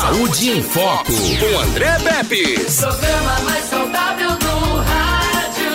[0.00, 2.54] Saúde em Foco, com André Pepe.
[2.76, 5.72] Programa mais saudável do rádio.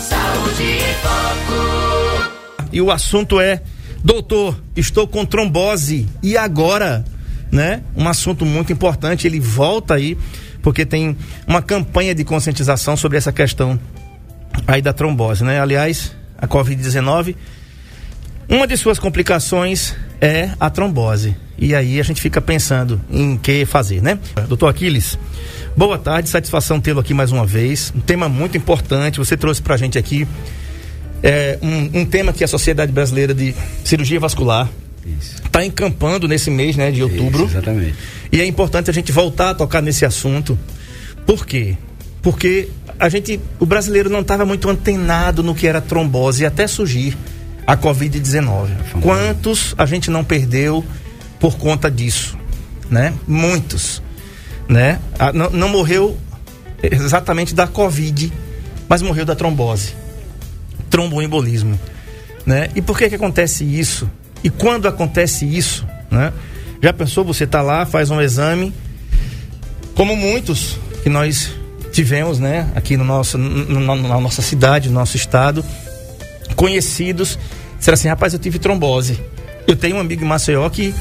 [0.00, 2.68] Saúde em Foco.
[2.72, 3.62] E o assunto é,
[4.02, 6.08] doutor, estou com trombose.
[6.20, 7.04] E agora?
[7.52, 7.84] Né?
[7.96, 10.18] Um assunto muito importante, ele volta aí,
[10.60, 13.78] porque tem uma campanha de conscientização sobre essa questão
[14.66, 15.60] aí da trombose, né?
[15.60, 17.36] Aliás, a Covid-19,
[18.48, 21.36] uma de suas complicações é a trombose.
[21.58, 24.18] E aí a gente fica pensando em que fazer, né?
[24.48, 25.18] Doutor Aquiles,
[25.76, 27.92] boa tarde, satisfação tê-lo aqui mais uma vez.
[27.96, 30.26] Um tema muito importante, você trouxe pra gente aqui
[31.22, 34.68] é, um, um tema que a Sociedade Brasileira de Cirurgia Vascular
[35.44, 37.44] está encampando nesse mês né, de outubro.
[37.44, 37.94] Isso, exatamente.
[38.30, 40.58] E é importante a gente voltar a tocar nesse assunto.
[41.24, 41.76] Por quê?
[42.20, 47.16] Porque a gente, o brasileiro não estava muito antenado no que era trombose até surgir
[47.66, 49.00] a Covid-19.
[49.00, 50.84] Quantos a gente não perdeu
[51.40, 52.36] por conta disso?
[52.90, 53.12] Né?
[53.26, 54.02] Muitos.
[54.68, 55.00] Né?
[55.18, 56.16] A- não, não morreu
[56.82, 58.32] exatamente da Covid,
[58.88, 59.94] mas morreu da trombose
[60.90, 61.78] tromboembolismo,
[62.44, 62.70] né?
[62.74, 64.08] E por que que acontece isso?
[64.42, 66.32] E quando acontece isso, né?
[66.82, 68.72] Já pensou você tá lá, faz um exame,
[69.94, 71.50] como muitos que nós
[71.92, 75.64] tivemos, né, aqui no nosso na nossa cidade, no nosso estado,
[76.54, 77.38] conhecidos,
[77.78, 79.20] disseram assim, rapaz, eu tive trombose.
[79.66, 80.94] Eu tenho um amigo em Maceió que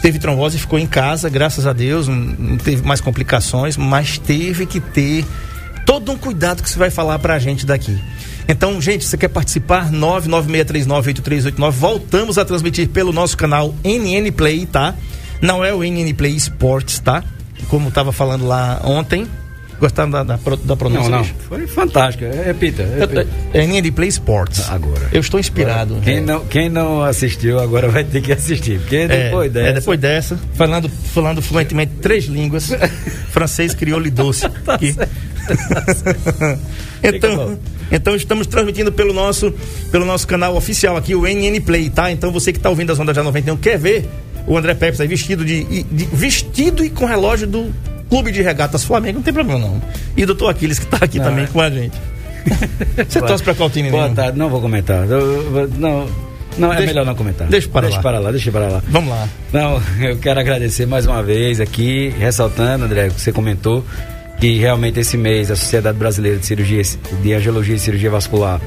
[0.00, 4.66] teve trombose e ficou em casa, graças a Deus, não, teve mais complicações, mas teve
[4.66, 5.24] que ter
[5.84, 7.98] todo um cuidado que você vai falar pra gente daqui.
[8.48, 9.90] Então, gente, você quer participar?
[9.90, 11.70] 996398389.
[11.70, 14.94] Voltamos a transmitir pelo nosso canal NN Play, tá?
[15.40, 17.24] Não é o NN Play Sports, tá?
[17.68, 19.26] Como tava falando lá ontem.
[19.78, 21.10] Gostaram da, da, da pronúncia?
[21.10, 21.22] Não, não.
[21.22, 21.34] bicho?
[21.48, 22.24] Foi fantástico.
[22.24, 22.82] É, Repita.
[22.98, 23.26] repita.
[23.52, 24.70] É NN Play Sports.
[24.70, 25.08] Agora.
[25.12, 25.98] Eu estou inspirado.
[26.02, 26.20] Quem É.
[26.20, 28.78] não, quem não assistiu agora vai ter que assistir.
[28.80, 29.68] Porque É, depois dessa.
[29.68, 32.70] é, depois dessa, falando, falando fluentemente três línguas,
[33.30, 34.46] francês, crioulo e doce.
[34.78, 34.94] Que-
[37.02, 37.58] então,
[37.90, 39.52] então estamos transmitindo pelo nosso,
[39.92, 42.10] pelo nosso canal oficial aqui, o NN Play, tá?
[42.10, 44.08] Então você que está ouvindo as ondas já 91 quer ver
[44.46, 47.72] o André Pepes aí vestido de, de- vestido e com relógio do
[48.08, 49.82] Clube de Regatas Flamengo, não tem problema não.
[50.16, 51.48] E o doutor Aquiles que está aqui Não, também é.
[51.48, 51.96] com a gente.
[53.08, 55.06] Você torce para qual time Boa tarde, não vou comentar.
[55.08, 56.06] Eu- não,
[56.56, 57.48] não é Deixa- melhor não comentar.
[57.48, 58.02] deixa para deixa lá.
[58.02, 58.30] para lá.
[58.30, 58.82] Deixa para lá.
[58.88, 59.28] Vamos lá.
[59.52, 63.84] Não, eu quero agradecer mais uma vez aqui, ressaltando, André, o que você comentou,
[64.40, 66.82] que realmente esse mês a Sociedade Brasileira de Cirurgia,
[67.22, 68.60] de Angiologia e Cirurgia Vascular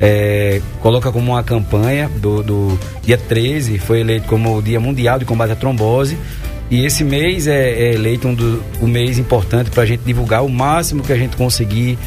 [0.00, 5.18] é, coloca como uma campanha do, do dia 13, foi eleito como o Dia Mundial
[5.18, 6.16] de Combate à Trombose.
[6.70, 10.44] E esse mês é, é eleito um, do, um mês importante para a gente divulgar
[10.44, 11.98] o máximo que a gente conseguir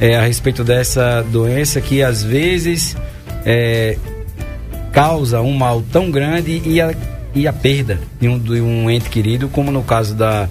[0.00, 2.96] é, a respeito dessa doença que às vezes
[3.44, 3.96] é,
[4.92, 6.94] causa um mal tão grande e a,
[7.34, 10.48] e a perda de um, de um ente querido, como no caso da,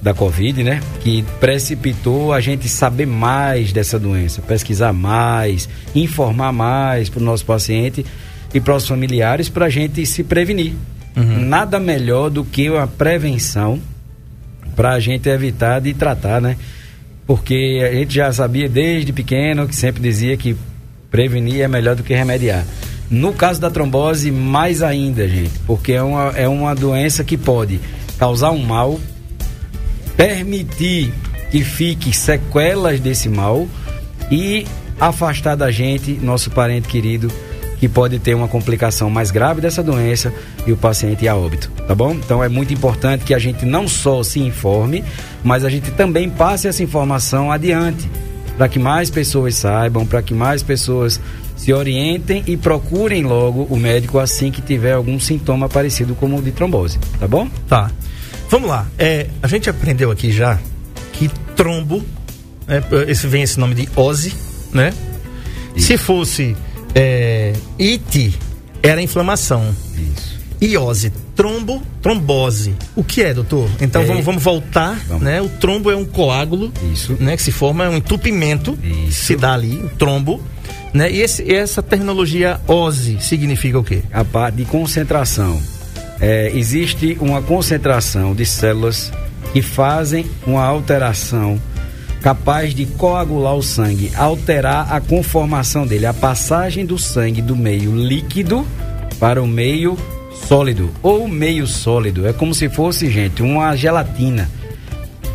[0.00, 0.80] da Covid, né?
[1.00, 7.44] Que precipitou a gente saber mais dessa doença, pesquisar mais, informar mais para o nosso
[7.44, 8.04] paciente
[8.54, 10.72] e para os familiares para a gente se prevenir.
[11.14, 13.80] Nada melhor do que uma prevenção
[14.74, 16.56] para a gente evitar de tratar, né?
[17.26, 20.56] Porque a gente já sabia desde pequeno que sempre dizia que
[21.10, 22.64] prevenir é melhor do que remediar.
[23.10, 27.78] No caso da trombose, mais ainda, gente, porque é uma, é uma doença que pode
[28.18, 28.98] causar um mal,
[30.16, 31.12] permitir
[31.50, 33.68] que fique sequelas desse mal
[34.30, 34.66] e
[34.98, 37.30] afastar da gente nosso parente querido
[37.82, 40.32] que pode ter uma complicação mais grave dessa doença
[40.64, 42.12] e o paciente a óbito, tá bom?
[42.12, 45.02] Então é muito importante que a gente não só se informe,
[45.42, 48.08] mas a gente também passe essa informação adiante,
[48.56, 51.20] para que mais pessoas saibam, para que mais pessoas
[51.56, 56.40] se orientem e procurem logo o médico assim que tiver algum sintoma parecido como o
[56.42, 57.48] de trombose, tá bom?
[57.68, 57.90] Tá.
[58.48, 58.86] Vamos lá.
[58.96, 60.56] É, a gente aprendeu aqui já
[61.14, 61.26] que
[61.56, 62.00] trombo,
[62.64, 64.32] né, esse vem esse nome de ose,
[64.72, 64.94] né?
[65.76, 66.54] Se fosse
[66.94, 68.38] é, it,
[68.82, 69.74] era inflamação.
[69.96, 70.32] Isso.
[70.60, 72.74] Iose, trombo, trombose.
[72.94, 73.68] O que é, doutor?
[73.80, 74.04] Então É.
[74.04, 75.22] vamos, vamos voltar, Vamos.
[75.24, 75.40] né?
[75.42, 77.16] O trombo é um coágulo, Isso.
[77.18, 77.36] né?
[77.36, 79.24] Que se forma, é um entupimento, que Isso.
[79.24, 80.40] se dá ali, o trombo,
[80.94, 81.10] né?
[81.10, 84.02] E esse, essa terminologia ose significa o quê?
[84.12, 85.60] a parte de concentração.
[86.20, 89.10] É, existe uma concentração de células
[89.52, 91.60] que fazem uma alteração
[92.22, 97.94] capaz de coagular o sangue, alterar a conformação dele, a passagem do sangue do meio
[97.94, 98.64] líquido
[99.18, 99.98] para o meio
[100.46, 102.26] sólido ou meio sólido.
[102.26, 104.48] É como se fosse, gente, uma gelatina.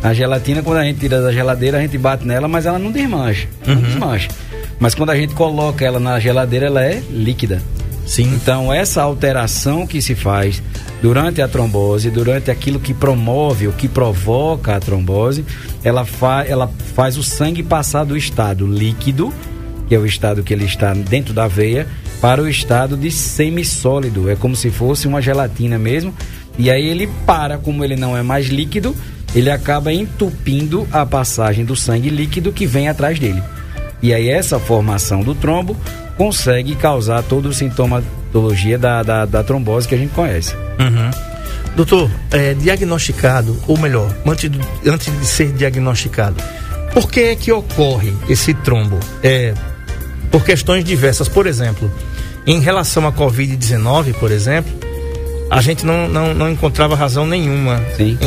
[0.02, 2.90] A gelatina, quando a gente tira da geladeira, a gente bate nela, mas ela não
[2.90, 3.48] desmancha.
[3.66, 4.28] Não desmancha.
[4.78, 7.60] Mas quando a gente coloca ela na geladeira, ela é líquida.
[8.08, 8.32] Sim.
[8.34, 10.62] Então, essa alteração que se faz
[11.02, 15.44] durante a trombose, durante aquilo que promove, o que provoca a trombose,
[15.84, 19.32] ela, fa ela faz o sangue passar do estado líquido,
[19.86, 21.86] que é o estado que ele está dentro da veia,
[22.18, 24.30] para o estado de semissólido.
[24.30, 26.14] É como se fosse uma gelatina mesmo.
[26.58, 28.96] E aí ele para, como ele não é mais líquido,
[29.34, 33.42] ele acaba entupindo a passagem do sangue líquido que vem atrás dele.
[34.02, 35.76] E aí essa formação do trombo
[36.18, 40.54] consegue causar toda a sintomatologia da, da, da trombose que a gente conhece.
[40.78, 41.10] Uhum.
[41.76, 46.36] Doutor, é, diagnosticado, ou melhor, antes, de- antes de ser diagnosticado,
[46.92, 48.98] por que é que ocorre esse trombo?
[49.22, 49.54] É,
[50.30, 51.28] por questões diversas.
[51.28, 51.90] Por exemplo,
[52.46, 54.72] em relação à Covid-19, por exemplo,
[55.50, 58.18] a gente não, não, não encontrava razão nenhuma, Sim.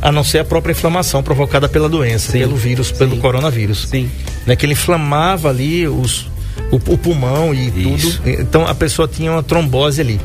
[0.00, 2.38] a não ser a própria inflamação provocada pela doença, Sim.
[2.38, 3.20] pelo vírus, pelo Sim.
[3.20, 3.88] coronavírus.
[3.88, 4.08] Sim.
[4.46, 6.30] Né, que ele inflamava ali os,
[6.70, 8.18] o, o pulmão e Isso.
[8.18, 8.28] tudo.
[8.30, 10.20] Então a pessoa tinha uma trombose ali,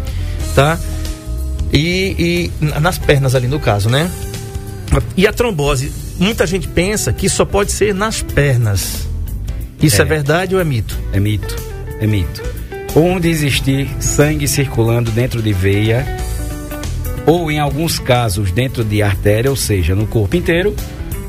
[0.55, 0.79] tá?
[1.73, 4.09] E, e na- nas pernas ali no caso, né?
[5.17, 9.07] E a trombose, muita gente pensa que só pode ser nas pernas.
[9.81, 10.07] Isso é, É.
[10.07, 10.97] verdade ou é mito?
[11.13, 11.55] É mito.
[11.99, 12.41] É mito.
[12.95, 16.05] Onde existir sangue circulando dentro de veia,
[17.25, 20.73] ou em alguns casos dentro de artéria, ou seja, no corpo inteiro,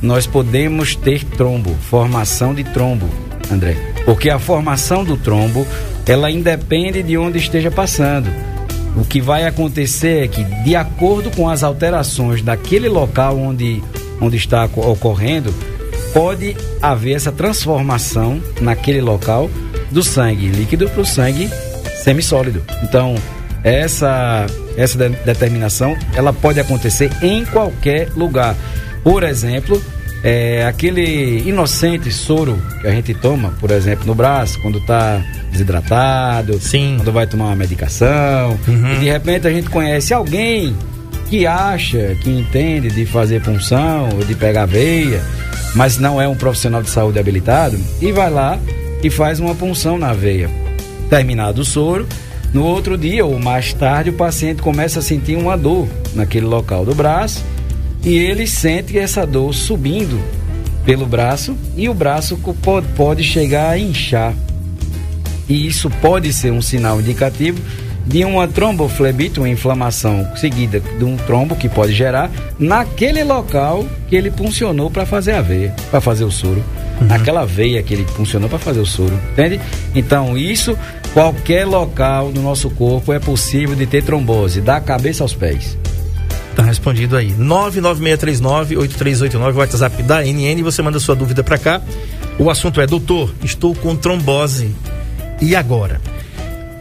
[0.01, 3.09] nós podemos ter trombo, formação de trombo,
[3.51, 3.77] André.
[4.09, 5.67] Porque a formação do trombo,
[6.07, 8.31] ela independe de onde esteja passando.
[8.97, 13.83] O que vai acontecer é que, de acordo com as alterações daquele local onde,
[14.19, 15.53] onde está co- ocorrendo,
[16.15, 19.51] pode haver essa transformação naquele local
[19.91, 21.51] do sangue líquido para o sangue
[22.03, 22.63] semissólido.
[22.83, 23.15] Então,
[23.63, 28.57] essa, essa de- determinação ela pode acontecer em qualquer lugar.
[29.05, 29.83] Por exemplo,
[30.23, 36.59] é, aquele inocente soro que a gente toma, por exemplo, no braço, quando está desidratado,
[36.61, 36.95] Sim.
[36.97, 38.95] quando vai tomar uma medicação, Uhum.
[38.95, 40.75] e de repente a gente conhece alguém
[41.29, 45.23] que acha, que entende de fazer punção ou de pegar veia,
[45.75, 48.59] mas não é um profissional de saúde habilitado, e vai lá
[49.03, 50.51] e faz uma punção na veia.
[51.11, 52.07] Terminado o soro,
[52.53, 56.85] no outro dia ou mais tarde o paciente começa a sentir uma dor naquele local
[56.85, 57.45] do braço
[58.05, 60.21] e ele sente essa dor subindo
[60.85, 64.35] pelo braço e o braço pode, pode chegar a inchar.
[65.49, 67.61] E isso pode ser um sinal indicativo
[68.07, 74.17] de uma tromboflebite, uma inflamação seguida de um trombo que pode gerar naquele local que
[74.17, 76.65] ele funcionou para fazer a veia, para fazer o soro.
[77.03, 79.61] Naquela veia que ele funcionou para fazer o soro, entende?
[79.95, 80.77] Então, isso,
[81.13, 85.77] qualquer local do nosso corpo é possível de ter trombose, da cabeça aos pés.
[86.59, 87.33] Tá respondido aí.
[87.39, 90.61] 99639-8389, WhatsApp da NN.
[90.65, 91.81] Você manda sua dúvida pra cá.
[92.37, 94.75] O assunto é: Doutor, estou com trombose.
[95.41, 96.01] E agora?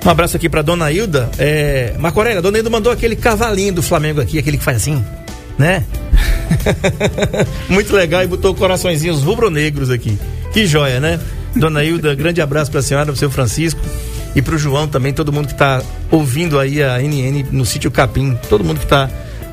[0.04, 1.30] Um abraço aqui pra dona Hilda.
[1.38, 5.06] É, Marco a dona Hilda mandou aquele cavalinho do Flamengo aqui, aquele que faz assim,
[5.60, 5.86] né?
[7.70, 10.18] Muito legal e botou coraçõezinhos rubro-negros aqui.
[10.54, 11.20] Que joia, né?
[11.56, 13.80] Dona Hilda, grande abraço pra senhora, pro seu Francisco
[14.36, 18.36] e pro João também, todo mundo que tá ouvindo aí a NN no sítio Capim,
[18.50, 19.08] todo mundo que tá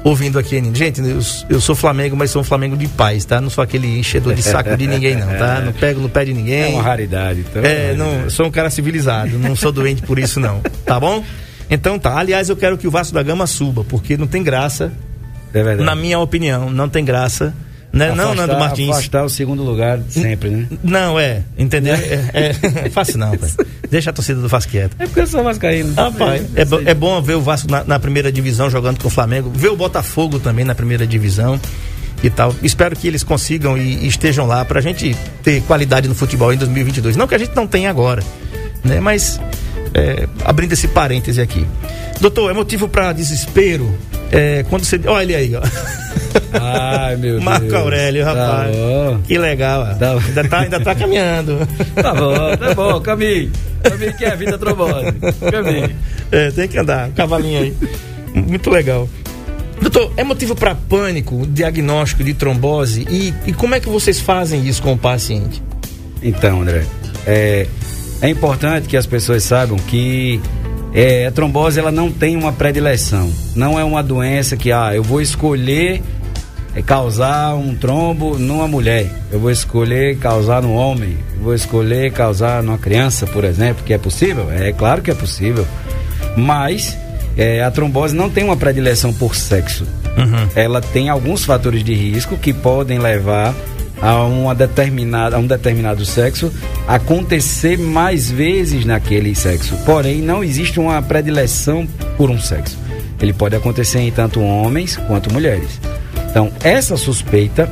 [0.04, 0.62] ouvindo aqui.
[0.74, 1.18] Gente, eu,
[1.48, 3.40] eu sou Flamengo, mas sou um Flamengo de paz, tá?
[3.40, 5.60] Não sou aquele enchedor de saco de ninguém, não, tá?
[5.60, 6.62] Não pego no pé de ninguém.
[6.62, 7.62] É uma raridade, então.
[7.64, 11.24] É, não, sou um cara civilizado, não sou doente por isso não, tá bom?
[11.70, 14.92] Então tá, aliás, eu quero que o Vasco da Gama suba, porque não tem graça,
[15.52, 15.82] É verdade.
[15.82, 17.54] na minha opinião, não tem graça,
[17.94, 18.08] né?
[18.14, 18.90] não, Afastar- Nando Martins.
[18.90, 20.66] Afastar o segundo lugar sempre, né?
[20.82, 21.94] Não, é, entendeu?
[21.94, 22.54] É,
[22.86, 23.50] é, fácil não, pai.
[23.90, 24.96] Deixa a torcida do Vasco quieta.
[24.98, 25.94] É porque eu sou vascaíno.
[25.94, 29.10] Rapaz, é, bo- é bom ver o Vasco na, na primeira divisão jogando com o
[29.10, 31.60] Flamengo, ver o Botafogo também na primeira divisão
[32.22, 32.54] e tal.
[32.62, 36.56] Espero que eles consigam e, e estejam lá pra gente ter qualidade no futebol em
[36.56, 37.16] 2022.
[37.16, 38.22] Não que a gente não tenha agora,
[38.82, 38.98] né?
[39.00, 39.40] Mas
[39.92, 41.66] é, abrindo esse parêntese aqui.
[42.20, 43.94] Doutor, é motivo pra desespero
[44.32, 45.00] é, quando você.
[45.06, 45.62] Olha ele aí, ó.
[46.52, 47.44] Ai, meu Deus.
[47.44, 48.70] Marco Aurélio, rapaz.
[48.70, 49.20] Tá bom.
[49.26, 49.86] Que legal.
[49.98, 50.18] Tá bom.
[50.18, 51.68] ainda, tá, ainda tá caminhando.
[51.94, 53.50] Tá bom, tá bom, caminho.
[53.82, 55.12] Caminho que é a vida trombose.
[55.50, 55.90] Caminho.
[56.30, 57.76] É, tem que andar, cavalinho aí.
[58.34, 59.08] Muito legal.
[59.80, 63.06] Doutor, é motivo para pânico, diagnóstico de trombose?
[63.10, 65.62] E, e como é que vocês fazem isso com o paciente?
[66.22, 66.84] Então, André,
[67.26, 67.66] é,
[68.22, 70.40] é importante que as pessoas saibam que
[70.94, 73.30] é, a trombose ela não tem uma predileção.
[73.54, 76.02] Não é uma doença que, ah, eu vou escolher
[76.82, 79.10] causar um trombo numa mulher.
[79.30, 81.16] Eu vou escolher causar no homem.
[81.36, 84.50] Eu vou escolher causar numa criança, por exemplo, que é possível?
[84.50, 85.66] É claro que é possível.
[86.36, 86.96] Mas
[87.36, 89.86] é, a trombose não tem uma predileção por sexo.
[90.54, 93.54] Ela tem alguns fatores de risco que podem levar
[94.00, 96.52] a uma determinada, a um determinado sexo
[96.86, 99.76] acontecer mais vezes naquele sexo.
[99.84, 102.78] Porém, não existe uma predileção por um sexo.
[103.20, 105.80] Ele pode acontecer em tanto homens quanto mulheres.
[106.34, 107.70] Então, essa suspeita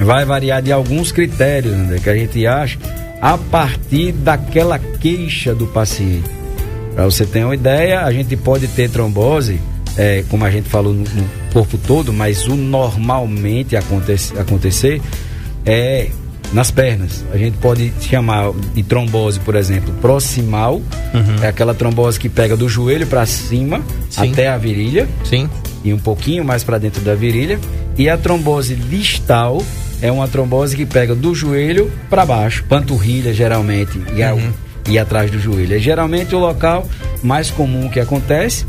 [0.00, 2.78] vai variar de alguns critérios né, que a gente acha
[3.20, 6.24] a partir daquela queixa do paciente.
[6.94, 9.60] Para você ter uma ideia, a gente pode ter trombose,
[9.94, 15.02] é, como a gente falou no, no, corpo todo, mas o normalmente acontece, acontecer
[15.66, 16.08] é
[16.54, 17.26] nas pernas.
[17.30, 21.42] A gente pode chamar de trombose, por exemplo, proximal, uhum.
[21.42, 24.32] é aquela trombose que pega do joelho para cima Sim.
[24.32, 25.06] até a virilha.
[25.24, 25.46] Sim.
[25.86, 27.60] E um pouquinho mais para dentro da virilha.
[27.96, 29.62] E a trombose distal
[30.02, 34.52] é uma trombose que pega do joelho para baixo, panturrilha geralmente, e, uhum.
[34.88, 35.76] e atrás do joelho.
[35.76, 36.86] É geralmente o local
[37.22, 38.66] mais comum que acontece.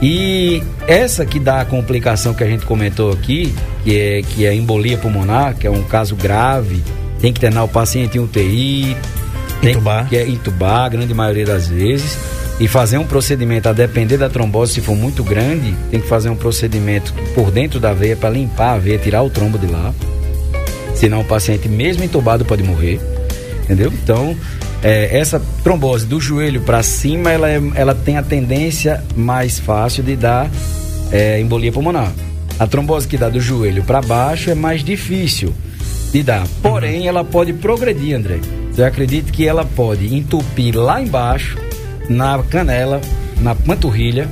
[0.00, 4.50] E essa que dá a complicação que a gente comentou aqui, que é, que é
[4.50, 6.82] a embolia pulmonar, que é um caso grave,
[7.20, 8.96] tem que internar o paciente em UTI,
[9.60, 10.08] tem entubar.
[10.08, 12.16] que é entubar, a grande maioria das vezes,
[12.60, 16.28] e fazer um procedimento, a depender da trombose, se for muito grande, tem que fazer
[16.28, 19.94] um procedimento por dentro da veia para limpar a veia, tirar o trombo de lá.
[20.94, 23.00] Senão o paciente, mesmo entubado, pode morrer.
[23.62, 23.92] Entendeu?
[23.92, 24.36] Então,
[24.82, 30.02] é, essa trombose do joelho para cima, ela, é, ela tem a tendência mais fácil
[30.02, 30.50] de dar
[31.12, 32.12] é, embolia pulmonar.
[32.58, 35.54] A trombose que dá do joelho para baixo é mais difícil
[36.12, 36.46] de dar.
[36.60, 38.40] Porém, ela pode progredir, André.
[38.72, 41.56] Você acredita que ela pode entupir lá embaixo,
[42.08, 43.00] na canela,
[43.40, 44.28] na panturrilha,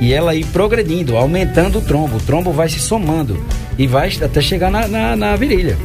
[0.00, 2.16] e ela ir progredindo, aumentando o trombo.
[2.16, 3.38] O trombo vai se somando
[3.78, 5.76] e vai até chegar na, na, na virilha.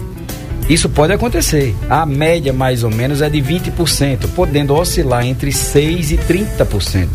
[0.69, 1.75] Isso pode acontecer.
[1.89, 7.07] A média, mais ou menos, é de 20%, podendo oscilar entre 6% e 30%.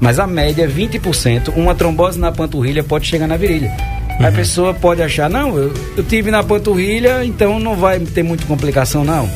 [0.00, 1.54] Mas a média é 20%.
[1.56, 3.70] Uma trombose na panturrilha pode chegar na virilha.
[4.18, 4.26] Uhum.
[4.26, 8.46] A pessoa pode achar, não, eu, eu tive na panturrilha, então não vai ter muita
[8.46, 9.28] complicação, não.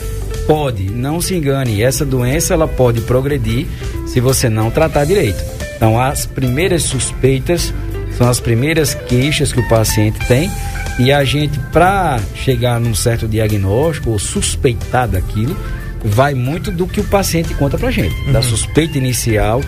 [0.50, 1.80] Pode, não se engane.
[1.80, 3.68] Essa doença ela pode progredir
[4.04, 5.40] se você não tratar direito.
[5.76, 7.72] Então, as primeiras suspeitas
[8.18, 10.50] são as primeiras queixas que o paciente tem
[10.98, 15.56] e a gente, para chegar num certo diagnóstico ou suspeitar daquilo,
[16.04, 18.32] vai muito do que o paciente conta pra gente, uhum.
[18.32, 19.60] da suspeita inicial,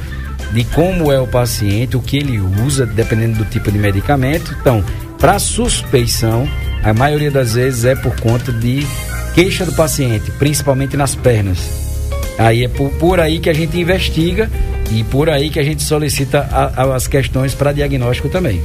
[0.53, 4.53] de como é o paciente, o que ele usa, dependendo do tipo de medicamento.
[4.61, 4.85] Então,
[5.17, 6.49] para suspeição,
[6.83, 8.85] a maioria das vezes é por conta de
[9.35, 11.59] queixa do paciente, principalmente nas pernas.
[12.39, 14.51] Aí é por, por aí que a gente investiga
[14.91, 18.63] e por aí que a gente solicita a, a, as questões para diagnóstico também.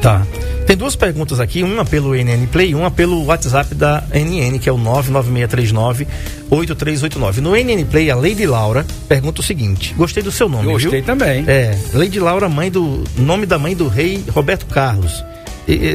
[0.00, 0.26] Tá.
[0.66, 4.72] Tem duas perguntas aqui, uma pelo NN Play, uma pelo WhatsApp da NN, que é
[4.72, 7.38] o 99639-8389.
[7.38, 11.02] No NN Play, a Lady Laura pergunta o seguinte: Gostei do seu nome, Gostei viu?
[11.02, 11.44] também.
[11.46, 15.24] É, Lady Laura, mãe do nome da mãe do rei Roberto Carlos.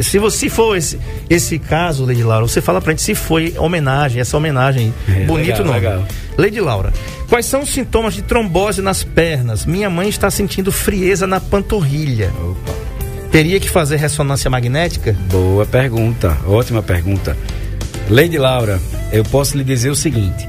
[0.03, 4.21] Se você for esse, esse caso, Lady Laura, você fala pra gente se foi homenagem,
[4.21, 4.93] essa homenagem.
[5.07, 5.79] É, bonito legal, nome.
[5.79, 6.05] Legal.
[6.37, 6.93] Lady Laura,
[7.29, 9.65] quais são os sintomas de trombose nas pernas?
[9.65, 12.31] Minha mãe está sentindo frieza na panturrilha.
[12.41, 12.73] Opa.
[13.31, 15.15] Teria que fazer ressonância magnética?
[15.29, 17.35] Boa pergunta, ótima pergunta.
[18.09, 18.79] Lady Laura,
[19.11, 20.47] eu posso lhe dizer o seguinte: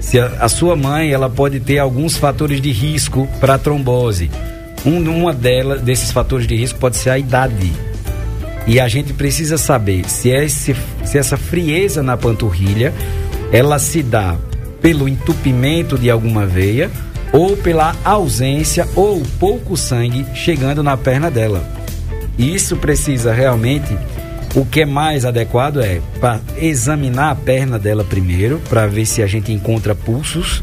[0.00, 4.30] se a, a sua mãe ela pode ter alguns fatores de risco para trombose.
[4.84, 7.72] Um, uma delas, desses fatores de risco pode ser a idade.
[8.70, 12.94] E a gente precisa saber se, esse, se essa frieza na panturrilha
[13.50, 14.36] ela se dá
[14.80, 16.88] pelo entupimento de alguma veia
[17.32, 21.64] ou pela ausência ou pouco sangue chegando na perna dela.
[22.38, 23.98] Isso precisa realmente.
[24.54, 29.20] O que é mais adequado é para examinar a perna dela primeiro, para ver se
[29.20, 30.62] a gente encontra pulsos,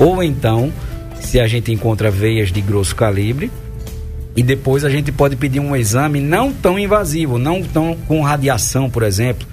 [0.00, 0.72] ou então
[1.20, 3.48] se a gente encontra veias de grosso calibre.
[4.36, 8.90] E depois a gente pode pedir um exame não tão invasivo, não tão com radiação,
[8.90, 9.46] por exemplo.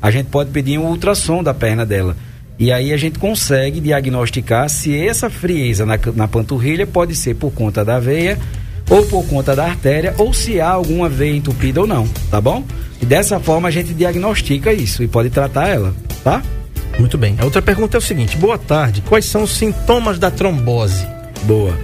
[0.00, 2.16] A gente pode pedir um ultrassom da perna dela.
[2.58, 7.52] E aí a gente consegue diagnosticar se essa frieza na, na panturrilha pode ser por
[7.52, 8.38] conta da veia
[8.88, 12.64] ou por conta da artéria, ou se há alguma veia entupida ou não, tá bom?
[13.02, 16.42] E dessa forma a gente diagnostica isso e pode tratar ela, tá?
[16.98, 17.36] Muito bem.
[17.38, 19.02] A outra pergunta é o seguinte: boa tarde.
[19.02, 21.06] Quais são os sintomas da trombose?
[21.42, 21.76] Boa.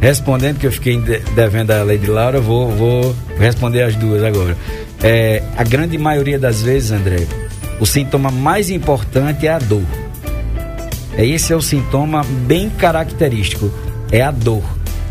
[0.00, 0.96] Respondendo que eu fiquei
[1.34, 4.56] devendo a Lady Laura, vou, vou responder as duas agora.
[5.02, 7.26] É, a grande maioria das vezes, André,
[7.80, 9.82] o sintoma mais importante é a dor.
[11.16, 13.72] É, esse é o sintoma bem característico,
[14.12, 14.62] é a dor.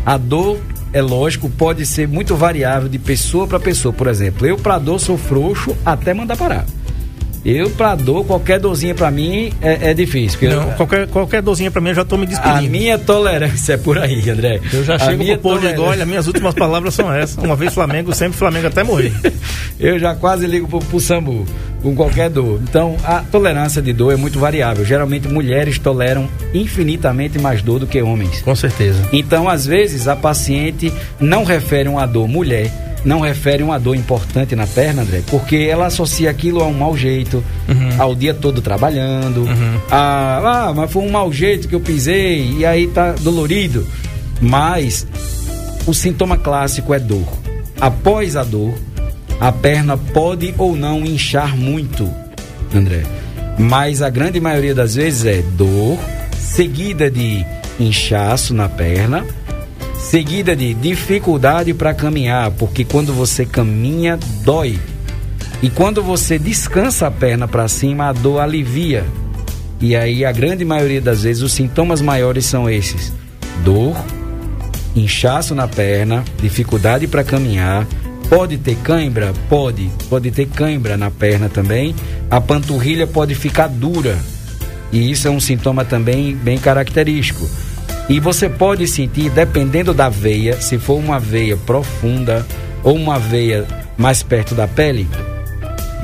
[0.06, 0.58] A dor
[0.92, 3.92] é lógico, pode ser muito variável de pessoa para pessoa.
[3.92, 6.64] Por exemplo, eu para dor sou frouxo até mandar parar.
[7.44, 10.50] Eu, pra dor, qualquer dorzinha pra mim é, é difícil.
[10.50, 12.58] Não, eu, qualquer, qualquer dorzinha pra mim eu já tô me despedindo.
[12.58, 14.60] A minha tolerância é por aí, André.
[14.72, 17.42] Eu já a chego pro povo de olha, minhas últimas palavras são essas.
[17.42, 19.12] Uma vez Flamengo, sempre Flamengo até morrer.
[19.78, 21.46] eu já quase ligo pro, pro Sambu.
[21.82, 22.60] com qualquer dor.
[22.62, 24.84] Então, a tolerância de dor é muito variável.
[24.84, 28.42] Geralmente, mulheres toleram infinitamente mais dor do que homens.
[28.42, 29.08] Com certeza.
[29.12, 32.70] Então, às vezes, a paciente não refere uma dor mulher,
[33.04, 36.96] não refere uma dor importante na perna, André, porque ela associa aquilo a um mau
[36.96, 37.42] jeito,
[37.98, 39.44] ao dia todo trabalhando,
[39.90, 43.86] a, ah, mas foi um mau jeito que eu pisei e aí tá dolorido.
[44.40, 45.06] Mas
[45.86, 47.26] o sintoma clássico é dor.
[47.80, 48.74] Após a dor,
[49.40, 52.10] a perna pode ou não inchar muito,
[52.74, 53.04] André.
[53.58, 55.98] Mas a grande maioria das vezes é dor,
[56.38, 57.44] seguida de
[57.78, 59.24] inchaço na perna,
[59.98, 64.78] seguida de dificuldade para caminhar, porque quando você caminha, dói.
[65.62, 69.04] E quando você descansa a perna para cima, a dor alivia.
[69.80, 73.12] E aí a grande maioria das vezes os sintomas maiores são esses:
[73.64, 73.96] dor,
[74.94, 77.86] inchaço na perna, dificuldade para caminhar,
[78.28, 81.94] pode ter cãibra, pode, pode ter cãibra na perna também.
[82.30, 84.16] A panturrilha pode ficar dura.
[84.92, 87.48] E isso é um sintoma também bem característico.
[88.08, 92.46] E você pode sentir, dependendo da veia, se for uma veia profunda
[92.82, 93.66] ou uma veia
[93.98, 95.06] mais perto da pele,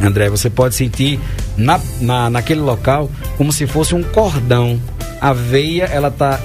[0.03, 1.19] André, você pode sentir
[1.57, 4.79] na, na, naquele local como se fosse um cordão.
[5.21, 6.39] A veia, ela tá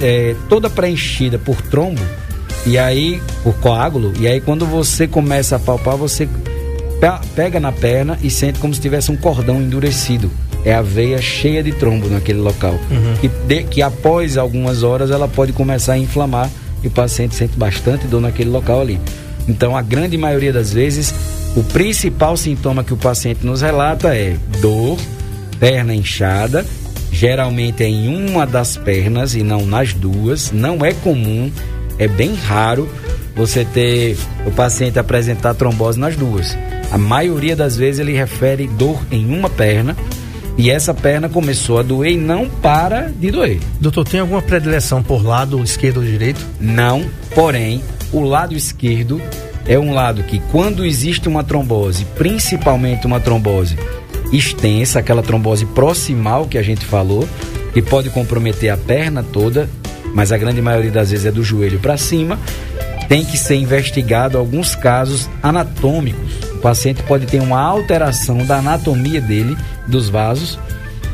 [0.00, 2.00] é, toda preenchida por trombo
[2.64, 7.70] e aí, por coágulo, e aí quando você começa a palpar, você pe- pega na
[7.70, 10.28] perna e sente como se tivesse um cordão endurecido.
[10.66, 12.74] É a veia cheia de trombo naquele local.
[13.20, 16.50] Que, de- que após algumas horas ela pode começar a inflamar
[16.82, 19.00] e o paciente sente bastante dor naquele local ali.
[19.48, 21.14] Então, a grande maioria das vezes,
[21.56, 24.98] o principal sintoma que o paciente nos relata é dor,
[25.60, 26.66] perna inchada,
[27.12, 30.50] geralmente é em uma das pernas e não nas duas.
[30.50, 31.50] Não é comum,
[31.98, 32.88] é bem raro
[33.36, 36.58] você ter o paciente apresentar trombose nas duas.
[36.90, 39.96] A maioria das vezes ele refere dor em uma perna
[40.56, 43.60] e essa perna começou a doer e não para de doer.
[43.80, 46.44] Doutor, tem alguma predileção por lado esquerdo ou direito?
[46.58, 47.82] Não, porém,
[48.12, 49.20] o lado esquerdo
[49.66, 53.76] é um lado que, quando existe uma trombose, principalmente uma trombose
[54.32, 57.28] extensa, aquela trombose proximal que a gente falou,
[57.72, 59.68] que pode comprometer a perna toda,
[60.14, 62.38] mas a grande maioria das vezes é do joelho para cima,
[63.08, 66.34] tem que ser investigado alguns casos anatômicos.
[66.54, 70.58] O paciente pode ter uma alteração da anatomia dele, dos vasos,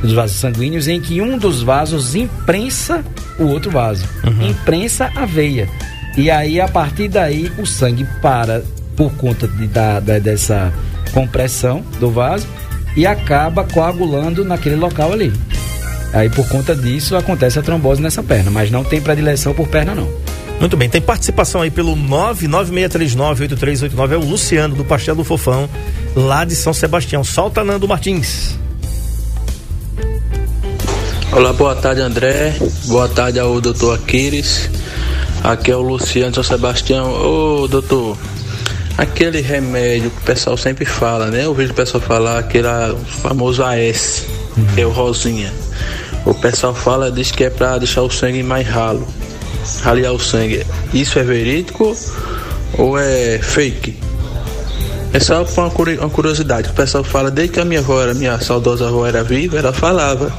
[0.03, 3.05] dos vasos sanguíneos, em que um dos vasos imprensa
[3.39, 4.05] o outro vaso,
[4.51, 5.69] imprensa a veia.
[6.17, 8.63] E aí, a partir daí, o sangue para
[8.97, 10.71] por conta de, da, da- dessa
[11.13, 12.47] compressão do vaso
[12.97, 15.33] e acaba coagulando naquele local ali.
[16.13, 19.95] Aí, por conta disso, acontece a trombose nessa perna, mas não tem predileção por perna,
[19.95, 20.07] não.
[20.63, 25.69] Muito bem, tem participação aí pelo 996398389, é o Luciano do Pastel do Fofão,
[26.15, 27.25] lá de São Sebastião.
[27.25, 28.57] Solta Nando Martins.
[31.33, 34.71] Olá, boa tarde André, boa tarde ao doutor Aquiles,
[35.43, 37.11] aqui é o Luciano de São Sebastião.
[37.11, 38.17] Ô doutor,
[38.97, 41.45] aquele remédio que o pessoal sempre fala, né?
[41.45, 44.27] Eu vejo o pessoal falar aquele ah, famoso AS,
[44.77, 45.53] que é o Rosinha.
[46.25, 49.09] O pessoal fala, diz que é pra deixar o sangue mais ralo,
[49.83, 50.67] ralear o sangue.
[50.93, 51.97] Isso é verídico
[52.79, 53.97] ou é fake?
[55.13, 56.71] É só uma curi- uma curiosidade.
[56.71, 59.73] O pessoal fala, desde que a minha avó, era, minha saudosa avó era viva, ela
[59.73, 60.33] falava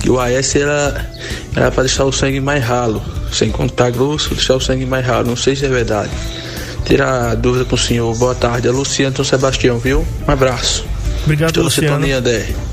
[0.00, 1.10] que o AS era,
[1.56, 5.26] era para deixar o sangue mais ralo, sem contar grosso, deixar o sangue mais ralo.
[5.26, 6.10] Não sei se é verdade.
[6.84, 8.14] Tirar dúvida com o senhor.
[8.16, 8.68] Boa tarde.
[8.68, 10.06] É Luciano Sebastião, viu?
[10.28, 10.84] Um abraço.
[11.26, 12.06] Obrigado, Estou Luciano.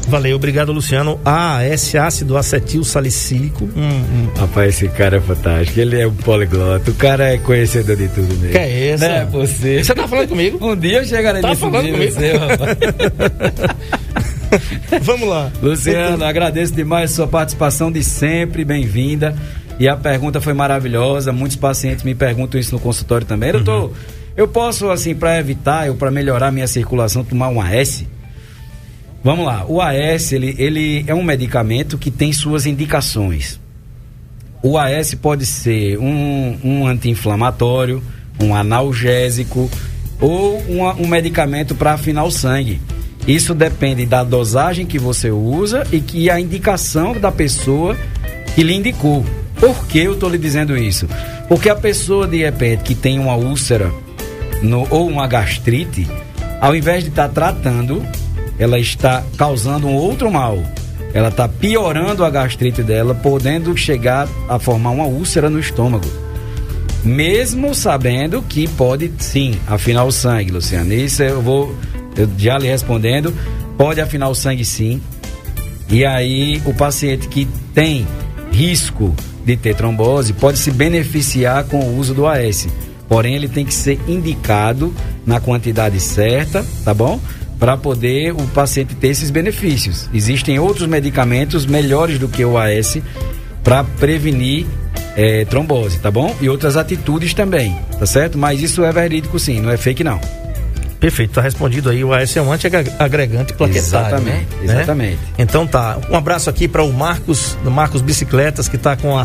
[0.07, 1.19] Valeu, obrigado, Luciano.
[1.25, 3.65] AS, ácido acetil salicílico.
[3.75, 4.29] Hum, hum.
[4.37, 5.79] Rapaz, esse cara é fantástico.
[5.79, 6.91] Ele é um poliglota.
[6.91, 8.51] O cara é conhecedor de tudo mesmo.
[8.51, 9.07] Que é essa?
[9.07, 9.83] Não é você.
[9.83, 10.59] Você tá falando comigo?
[10.65, 12.11] Um dia eu chegarei Tá nesse falando comigo?
[12.13, 12.77] seu, rapaz.
[15.01, 15.51] Vamos lá.
[15.61, 19.35] Luciano, agradeço demais a sua participação de sempre, bem-vinda.
[19.79, 21.33] E a pergunta foi maravilhosa.
[21.33, 23.51] Muitos pacientes me perguntam isso no consultório também.
[23.51, 23.93] Doutor,
[24.37, 28.03] eu posso, assim, para evitar ou para melhorar minha circulação, tomar um AS?
[29.23, 29.65] Vamos lá.
[29.67, 33.59] O AS, ele, ele é um medicamento que tem suas indicações.
[34.61, 38.03] O AS pode ser um, um anti-inflamatório,
[38.41, 39.69] um analgésico
[40.19, 42.81] ou uma- um medicamento para afinar o sangue.
[43.27, 47.95] Isso depende da dosagem que você usa e que a indicação da pessoa
[48.55, 49.25] que lhe indicou.
[49.57, 51.07] Por que eu estou lhe dizendo isso?
[51.47, 53.89] Porque a pessoa de repente que tem uma úlcera
[54.61, 56.05] no- ou uma gastrite,
[56.59, 58.05] ao invés de estar tratando,
[58.57, 60.61] ela está causando um outro mal.
[61.13, 66.07] Ela está piorando a gastrite dela, podendo chegar a formar uma úlcera no estômago.
[67.03, 70.93] Mesmo sabendo que pode sim afinar o sangue, Luciano.
[70.93, 71.75] Isso eu vou
[72.15, 73.33] eu já lhe respondendo.
[73.77, 75.01] pode afinar o sangue sim.
[75.89, 78.07] E aí o paciente que tem
[78.51, 79.13] risco
[79.45, 82.67] de ter trombose pode se beneficiar com o uso do AS.
[83.09, 84.93] Porém, ele tem que ser indicado
[85.25, 87.19] na quantidade certa, tá bom?
[87.63, 90.09] Para poder o paciente ter esses benefícios.
[90.13, 92.97] Existem outros medicamentos melhores do que o AS
[93.63, 94.67] para prevenir
[95.15, 96.35] é, trombose, tá bom?
[96.41, 98.37] E outras atitudes também, tá certo?
[98.37, 100.19] Mas isso é verídico sim, não é fake não.
[101.03, 102.01] Perfeito, tá respondido aí.
[102.01, 104.15] O AS é um antiagregante plaquetário.
[104.15, 104.73] Exatamente, né?
[104.75, 105.19] exatamente.
[105.37, 105.97] Então tá.
[106.09, 109.23] Um abraço aqui para o Marcos, do Marcos Bicicletas, que tá com a.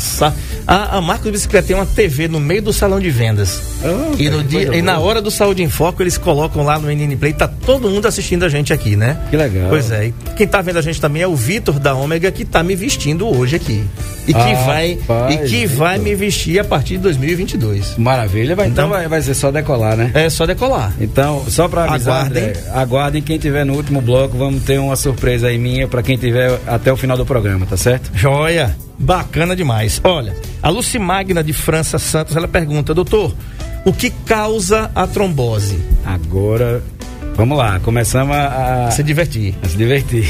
[0.66, 3.62] A, a Marcos Bicicleta tem uma TV no meio do salão de vendas.
[3.84, 6.90] Oh, e, no dia, e na hora do Saúde em Foco, eles colocam lá no
[6.90, 9.16] NN Play, tá todo mundo assistindo a gente aqui, né?
[9.30, 9.68] Que legal.
[9.68, 10.06] Pois é.
[10.08, 12.74] E quem tá vendo a gente também é o Vitor da Ômega, que tá me
[12.74, 13.84] vestindo hoje aqui.
[14.26, 17.96] E que Ah, vai, rapaz, e que vai me vestir a partir de 2022.
[17.96, 20.10] Maravilha, vai, então, Então- vai, vai ser só decolar, né?
[20.12, 20.92] É só decolar.
[21.00, 22.52] Então, só para avisar, Aguardem.
[22.72, 26.59] Aguardem quem tiver no último bloco, vamos ter uma surpresa aí minha para quem tiver
[26.66, 28.11] até o final do programa, tá certo?
[28.14, 30.00] Joia, bacana demais.
[30.04, 33.35] Olha, a Lucy Magna de França Santos, ela pergunta, doutor,
[33.85, 35.78] o que causa a trombose?
[36.04, 36.83] Agora,
[37.35, 39.54] vamos lá, começamos a, a- Se divertir.
[39.62, 40.26] a se divertir.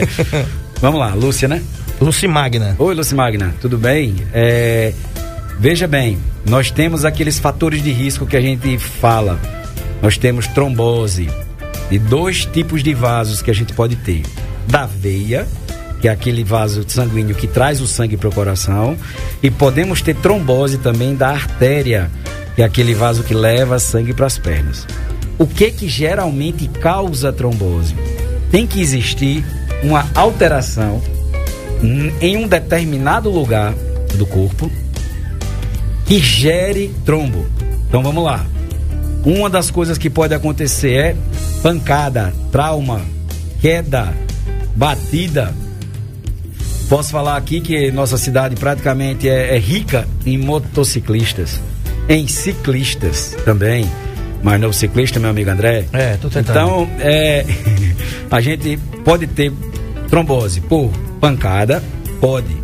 [0.80, 1.62] vamos lá, Lúcia, né?
[2.00, 2.74] Lucy Magna.
[2.78, 4.16] Oi, Lúcia Magna, tudo bem?
[4.32, 4.92] É,
[5.60, 9.38] veja bem, nós temos aqueles fatores de risco que a gente fala.
[10.02, 11.30] Nós temos trombose
[11.88, 14.22] de dois tipos de vasos que a gente pode ter:
[14.66, 15.46] da veia,
[16.00, 18.96] que é aquele vaso sanguíneo que traz o sangue para o coração,
[19.40, 22.10] e podemos ter trombose também da artéria,
[22.56, 24.86] que é aquele vaso que leva sangue para as pernas.
[25.38, 27.94] O que que geralmente causa trombose?
[28.50, 29.44] Tem que existir
[29.82, 31.00] uma alteração
[32.20, 33.74] em um determinado lugar
[34.14, 34.70] do corpo
[36.04, 37.46] que gere trombo.
[37.88, 38.44] Então vamos lá.
[39.24, 41.16] Uma das coisas que pode acontecer é
[41.62, 43.02] pancada, trauma,
[43.60, 44.12] queda,
[44.74, 45.54] batida.
[46.88, 51.60] Posso falar aqui que nossa cidade praticamente é, é rica em motociclistas,
[52.08, 53.88] em ciclistas também.
[54.42, 55.84] Mas não ciclista, meu amigo André.
[55.92, 56.58] É, tô tentando.
[56.58, 57.46] Então, é,
[58.28, 59.52] a gente pode ter
[60.10, 61.80] trombose por pancada,
[62.20, 62.54] pode.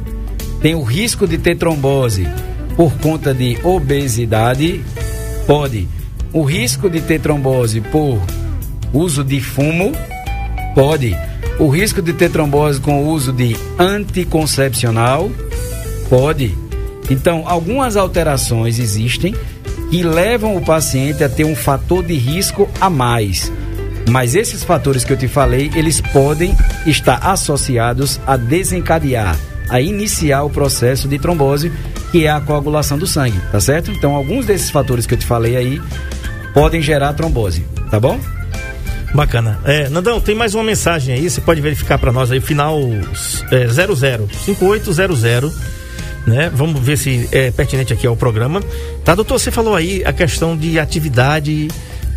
[0.60, 2.26] Tem o risco de ter trombose
[2.76, 4.82] por conta de obesidade,
[5.46, 5.88] pode.
[6.32, 8.20] O risco de ter trombose por
[8.92, 9.92] uso de fumo,
[10.74, 11.16] pode.
[11.58, 15.30] O risco de ter trombose com o uso de anticoncepcional,
[16.08, 16.54] pode.
[17.10, 19.34] Então, algumas alterações existem
[19.90, 23.50] que levam o paciente a ter um fator de risco a mais.
[24.10, 26.54] Mas esses fatores que eu te falei, eles podem
[26.86, 29.36] estar associados a desencadear,
[29.68, 31.72] a iniciar o processo de trombose,
[32.10, 33.90] que é a coagulação do sangue, tá certo?
[33.90, 35.80] Então, alguns desses fatores que eu te falei aí
[36.52, 38.18] podem gerar trombose, tá bom?
[39.14, 39.58] Bacana.
[39.64, 42.78] É, Nandão, tem mais uma mensagem aí, você pode verificar para nós aí, final
[43.50, 45.54] é, 00, 5800,
[46.26, 46.50] né?
[46.54, 48.62] Vamos ver se é pertinente aqui ao programa.
[49.04, 51.68] Tá, doutor, você falou aí a questão de atividade,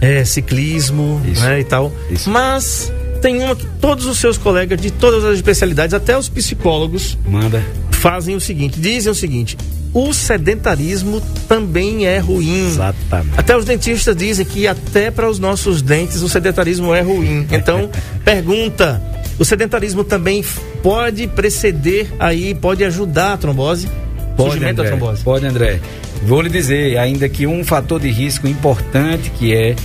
[0.01, 1.41] é, ciclismo, Isso.
[1.43, 1.93] né, e tal.
[2.09, 2.29] Isso.
[2.29, 2.91] Mas
[3.21, 7.63] tem uma que todos os seus colegas de todas as especialidades, até os psicólogos, Manda.
[7.91, 9.57] fazem o seguinte, dizem o seguinte:
[9.93, 12.67] o sedentarismo também é ruim.
[12.67, 13.37] Exatamente.
[13.37, 17.47] Até os dentistas dizem que até para os nossos dentes o sedentarismo é ruim.
[17.51, 17.89] Então,
[18.23, 19.01] pergunta:
[19.37, 20.43] o sedentarismo também
[20.81, 23.89] pode preceder aí, pode ajudar a trombose?
[24.37, 25.23] Surgimento da André, trombose.
[25.23, 25.79] Pode, André.
[26.23, 29.75] Vou lhe dizer ainda que um fator de risco importante que é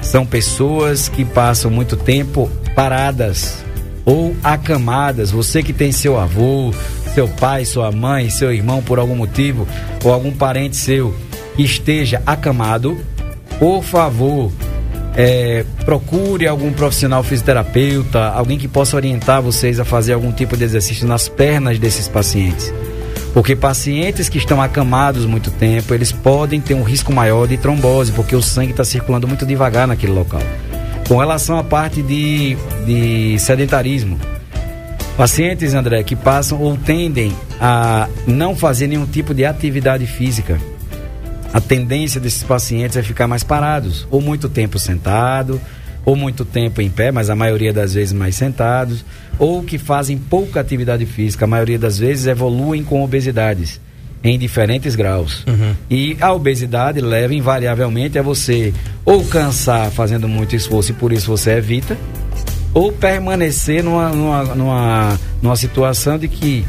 [0.00, 3.62] são pessoas que passam muito tempo paradas
[4.04, 5.30] ou acamadas.
[5.30, 6.72] Você que tem seu avô,
[7.14, 9.66] seu pai, sua mãe, seu irmão por algum motivo
[10.02, 11.14] ou algum parente seu
[11.58, 12.98] esteja acamado,
[13.58, 14.50] por favor,
[15.14, 20.64] é, procure algum profissional fisioterapeuta, alguém que possa orientar vocês a fazer algum tipo de
[20.64, 22.72] exercício nas pernas desses pacientes.
[23.34, 28.12] Porque pacientes que estão acamados muito tempo, eles podem ter um risco maior de trombose,
[28.12, 30.42] porque o sangue está circulando muito devagar naquele local.
[31.08, 34.18] Com relação à parte de, de sedentarismo,
[35.16, 40.58] pacientes, André, que passam ou tendem a não fazer nenhum tipo de atividade física,
[41.52, 45.60] a tendência desses pacientes é ficar mais parados, ou muito tempo sentado,
[46.04, 49.04] ou muito tempo em pé, mas a maioria das vezes mais sentados,
[49.38, 53.80] ou que fazem pouca atividade física, a maioria das vezes evoluem com obesidades
[54.24, 55.44] em diferentes graus.
[55.90, 58.72] E a obesidade leva invariavelmente a você
[59.04, 61.96] ou cansar fazendo muito esforço e por isso você evita,
[62.74, 66.64] ou permanecer numa, numa, numa, numa situação de que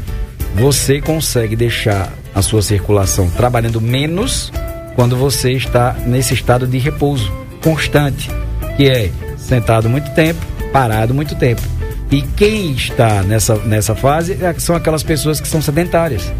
[0.54, 4.52] você consegue deixar a sua circulação trabalhando menos
[4.94, 8.30] quando você está nesse estado de repouso constante,
[8.76, 10.40] que é sentado muito tempo
[10.74, 11.62] parado muito tempo.
[12.10, 16.32] E quem está nessa, nessa fase é- são aquelas pessoas que são sedentárias.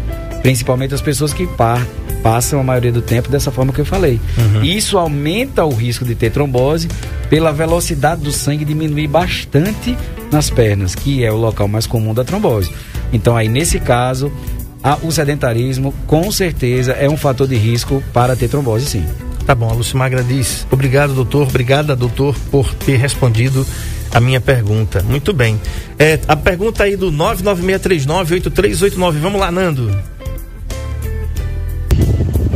[0.45, 1.83] Principalmente as pessoas que par,
[2.21, 4.21] passam a maioria do tempo dessa forma que eu falei.
[4.63, 6.87] Isso aumenta o risco de ter trombose
[7.31, 9.97] pela velocidade do sangue diminuir bastante
[10.31, 12.69] nas pernas, que é o local mais comum da trombose.
[13.11, 14.31] Então aí nesse caso,
[14.83, 19.03] a- o sedentarismo com certeza é um fator de risco para ter trombose sim.
[19.47, 23.65] Tá bom, a Lucimagra diz: obrigado, doutor, obrigada, doutor, por ter respondido
[24.13, 25.01] a minha pergunta.
[25.01, 25.59] Muito bem.
[25.97, 29.13] É, a pergunta aí do 996398389.
[29.19, 29.89] Vamos lá, Nando.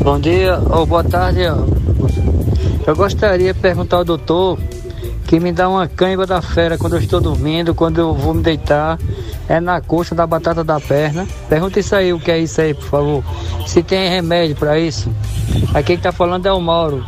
[0.04, 1.42] Bom dia ou boa tarde.
[1.42, 4.58] Eu gostaria de perguntar ao doutor
[5.28, 8.42] que me dá uma cãibra da fera quando eu estou dormindo, quando eu vou me
[8.42, 8.98] deitar.
[9.48, 11.28] É na coxa da batata da perna.
[11.48, 13.24] Pergunta isso aí, o que é isso aí, por favor.
[13.68, 15.12] Se tem remédio para isso.
[15.74, 17.04] Aqui quem tá falando é o Mauro.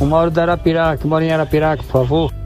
[0.00, 2.39] O Mauro da Arapiraca, que mora em Arapiraca, por favor.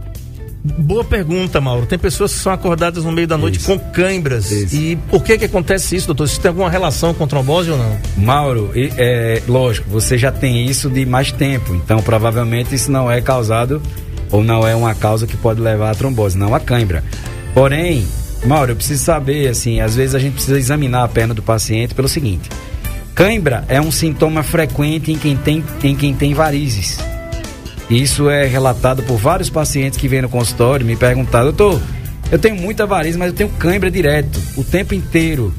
[0.64, 1.84] Boa pergunta, Mauro.
[1.84, 3.66] Tem pessoas que são acordadas no meio da noite Isso.
[3.66, 4.50] com cãibras.
[4.50, 4.74] Isso.
[4.74, 6.24] E por que que acontece isso, doutor?
[6.24, 7.98] Isso tem alguma relação com trombose ou não?
[8.16, 13.20] Mauro, é lógico, você já tem isso de mais tempo, então provavelmente isso não é
[13.20, 13.82] causado
[14.30, 17.04] ou não é uma causa que pode levar à trombose, não a cãibra.
[17.52, 18.06] Porém,
[18.46, 21.94] Mauro, eu preciso saber, assim, às vezes a gente precisa examinar a perna do paciente
[21.94, 22.48] pelo seguinte:
[23.14, 26.98] cãibra é um sintoma frequente em quem tem, em quem tem varizes.
[27.90, 31.80] Isso é relatado por vários pacientes que vêm no consultório me perguntaram, doutor,
[32.32, 35.52] eu tenho muita variz, mas eu tenho cãibra direto, o tempo inteiro.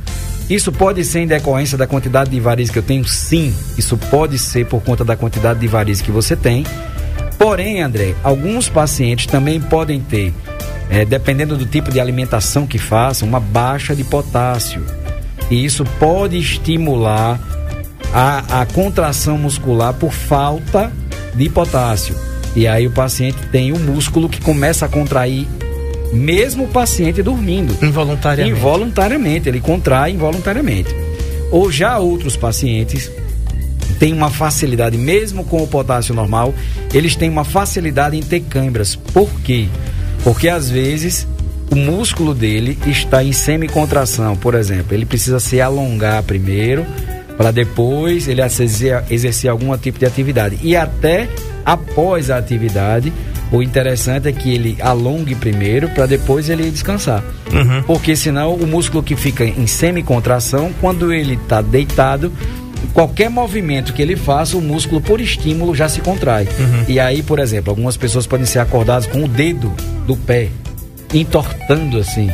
[0.49, 3.05] Isso pode ser em decorrência da quantidade de varizes que eu tenho?
[3.05, 6.65] Sim, isso pode ser por conta da quantidade de varizes que você tem.
[7.37, 10.33] Porém, André, alguns pacientes também podem ter,
[10.89, 14.83] eh, dependendo do tipo de alimentação que façam, uma baixa de potássio.
[15.49, 17.39] E isso pode estimular
[18.13, 21.04] a, a contração muscular por falta de
[21.49, 22.15] potássio.
[22.55, 25.45] E aí o paciente tem o músculo que começa a contrair,
[26.13, 27.75] mesmo o paciente dormindo.
[27.83, 28.57] Involuntariamente.
[28.57, 30.95] Involuntariamente, ele contrai involuntariamente.
[31.51, 33.11] Ou já outros pacientes
[33.99, 36.53] têm uma facilidade, mesmo com o potássio normal,
[36.93, 38.95] eles têm uma facilidade em ter câimbras.
[38.95, 39.67] Por quê?
[40.23, 41.27] Porque às vezes
[41.69, 44.93] o músculo dele está em semicontração, por exemplo.
[44.93, 46.85] Ele precisa se alongar primeiro,
[47.37, 50.57] para depois ele exercer, exercer algum tipo de atividade.
[50.61, 51.27] E até
[51.65, 53.11] após a atividade,
[53.51, 57.23] o interessante é que ele alongue primeiro, para depois ele descansar.
[57.85, 62.31] Porque senão o músculo que fica em semicontração, quando ele está deitado,
[62.93, 66.47] qualquer movimento que ele faça, o músculo por estímulo já se contrai.
[66.87, 69.73] E aí, por exemplo, algumas pessoas podem ser acordadas com o dedo
[70.05, 70.49] do pé
[71.13, 72.29] entortando assim,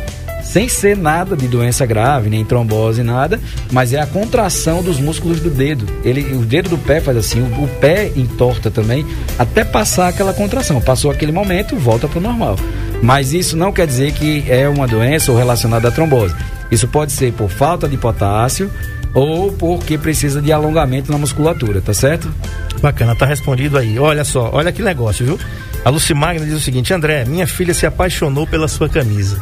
[0.51, 3.39] sem ser nada de doença grave, nem trombose, nada,
[3.71, 5.85] mas é a contração dos músculos do dedo.
[6.03, 9.05] Ele, o dedo do pé faz assim, o, o pé entorta também,
[9.39, 10.81] até passar aquela contração.
[10.81, 12.57] Passou aquele momento, volta para o normal.
[13.01, 16.35] Mas isso não quer dizer que é uma doença ou relacionada à trombose.
[16.69, 18.69] Isso pode ser por falta de potássio
[19.13, 22.29] ou porque precisa de alongamento na musculatura, tá certo?
[22.81, 23.97] Bacana, tá respondido aí.
[23.97, 25.39] Olha só, olha que negócio, viu?
[25.85, 29.41] A Lucimagna diz o seguinte: André, minha filha se apaixonou pela sua camisa.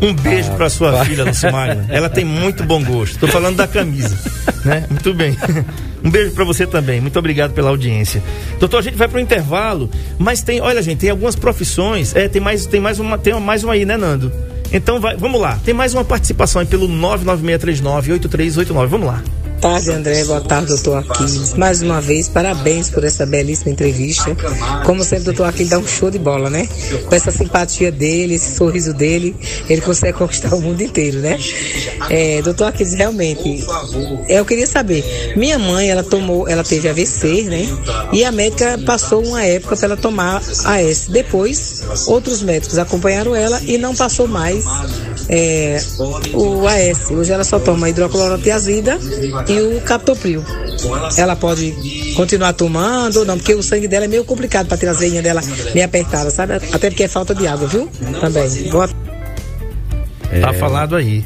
[0.00, 1.86] Um beijo pra sua filha, Lucimagna.
[1.88, 3.18] Ela tem muito bom gosto.
[3.18, 4.18] Tô falando da camisa,
[4.64, 4.84] né?
[4.90, 5.36] Muito bem.
[6.04, 7.00] Um beijo pra você também.
[7.00, 8.22] Muito obrigado pela audiência.
[8.60, 12.14] Doutor, a gente vai pro intervalo, mas tem, olha, gente, tem algumas profissões.
[12.14, 14.30] É, tem mais, tem mais uma, tem mais uma aí, né, Nando?
[14.72, 15.58] Então vai, vamos lá.
[15.64, 18.86] Tem mais uma participação aí pelo 996398389.
[18.86, 19.22] Vamos lá.
[19.60, 20.24] Tarde, André.
[20.24, 21.54] Boa tarde, doutor Aquiles.
[21.54, 24.36] Mais uma vez, parabéns por essa belíssima entrevista.
[24.84, 26.68] Como sempre, doutor Aquiles dá um show de bola, né?
[27.06, 29.34] Com essa simpatia dele, esse sorriso dele,
[29.68, 31.38] ele consegue conquistar o mundo inteiro, né?
[32.10, 33.64] É, doutor Aquiles, realmente,
[34.28, 35.04] eu queria saber.
[35.36, 37.66] Minha mãe, ela tomou, ela teve AVC, né?
[38.12, 41.06] E a médica passou uma época para ela tomar AS.
[41.08, 44.64] Depois, outros médicos acompanharam ela e não passou mais
[45.28, 45.80] é,
[46.32, 47.10] o AS.
[47.10, 48.98] Hoje ela só toma hidroclorotiazida
[49.48, 50.44] e o captopril.
[51.16, 51.72] Ela pode
[52.14, 55.22] continuar tomando ou não, porque o sangue dela é meio complicado para ter as veinhas
[55.22, 55.40] dela
[55.74, 56.54] meio apertadas, sabe?
[56.54, 57.88] Até porque é falta de água, viu?
[58.20, 58.70] Também.
[58.70, 58.88] Boa
[60.40, 61.24] Tá falado aí.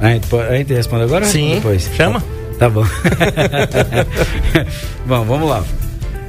[0.00, 1.26] A gente, a gente responde agora?
[1.26, 1.56] Sim.
[1.56, 1.90] Depois.
[1.96, 2.22] Chama.
[2.58, 2.84] Tá bom.
[5.06, 5.64] bom, vamos lá.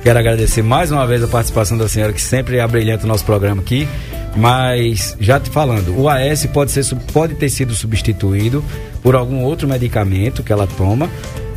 [0.03, 3.61] Quero agradecer mais uma vez a participação da senhora, que sempre abrilhanta o nosso programa
[3.61, 3.87] aqui.
[4.35, 8.63] Mas, já te falando, o AS pode, ser, pode ter sido substituído
[9.01, 11.09] por algum outro medicamento que ela toma,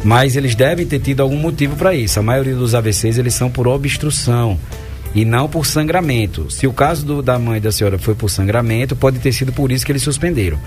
[0.02, 2.18] mas eles devem ter tido algum motivo para isso.
[2.18, 4.59] A maioria dos AVCs eles são por obstrução
[5.14, 6.50] e não por sangramento.
[6.50, 9.70] Se o caso do- da mãe da senhora foi por sangramento, pode ter sido por
[9.70, 10.59] isso que eles suspenderam.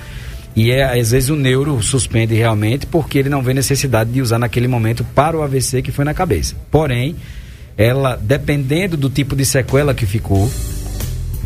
[0.55, 4.39] E é, às vezes o neuro suspende realmente porque ele não vê necessidade de usar
[4.39, 6.55] naquele momento para o AVC que foi na cabeça.
[6.71, 7.15] Porém,
[7.77, 10.49] ela, dependendo do tipo de sequela que ficou,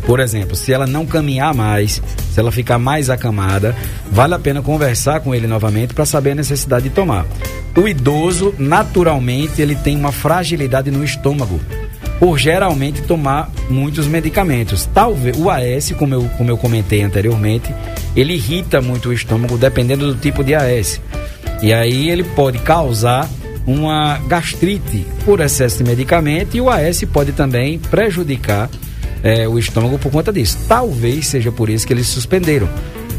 [0.06, 3.76] Por exemplo, se ela não caminhar mais, se ela ficar mais acamada,
[4.10, 7.26] vale a pena conversar com ele novamente para saber a necessidade de tomar.
[7.76, 11.60] O idoso, naturalmente, ele tem uma fragilidade no estômago
[12.18, 14.88] por geralmente tomar muitos medicamentos.
[14.92, 17.72] Talvez o AS, como eu, como eu comentei anteriormente,
[18.16, 21.00] ele irrita muito o estômago dependendo do tipo de AS.
[21.62, 23.28] E aí ele pode causar
[23.70, 28.68] uma gastrite por excesso de medicamento e o AS pode também prejudicar
[29.22, 30.58] é, o estômago por conta disso.
[30.66, 32.68] Talvez seja por isso que eles suspenderam.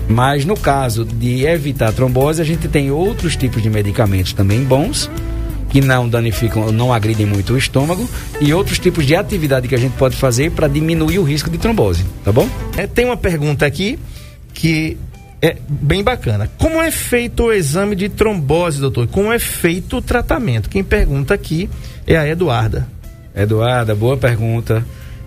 [0.10, 5.10] Mas no caso de evitar trombose, a gente tem outros tipos de medicamentos também bons
[5.70, 8.10] que não danificam, não agridem muito o estômago
[8.42, 11.58] e outros tipos de atividade que a gente pode fazer para diminuir o risco de
[11.58, 12.50] trombose, tá bom?
[12.76, 13.98] É, tem uma pergunta aqui
[14.54, 14.98] que
[15.41, 16.49] é bem bacana.
[16.58, 19.08] Como é feito o exame de trombose, doutor?
[19.08, 20.69] Como é feito o tratamento?
[20.69, 21.69] Quem pergunta aqui
[22.06, 22.88] é a Eduarda.
[23.36, 24.86] Eduarda, boa pergunta.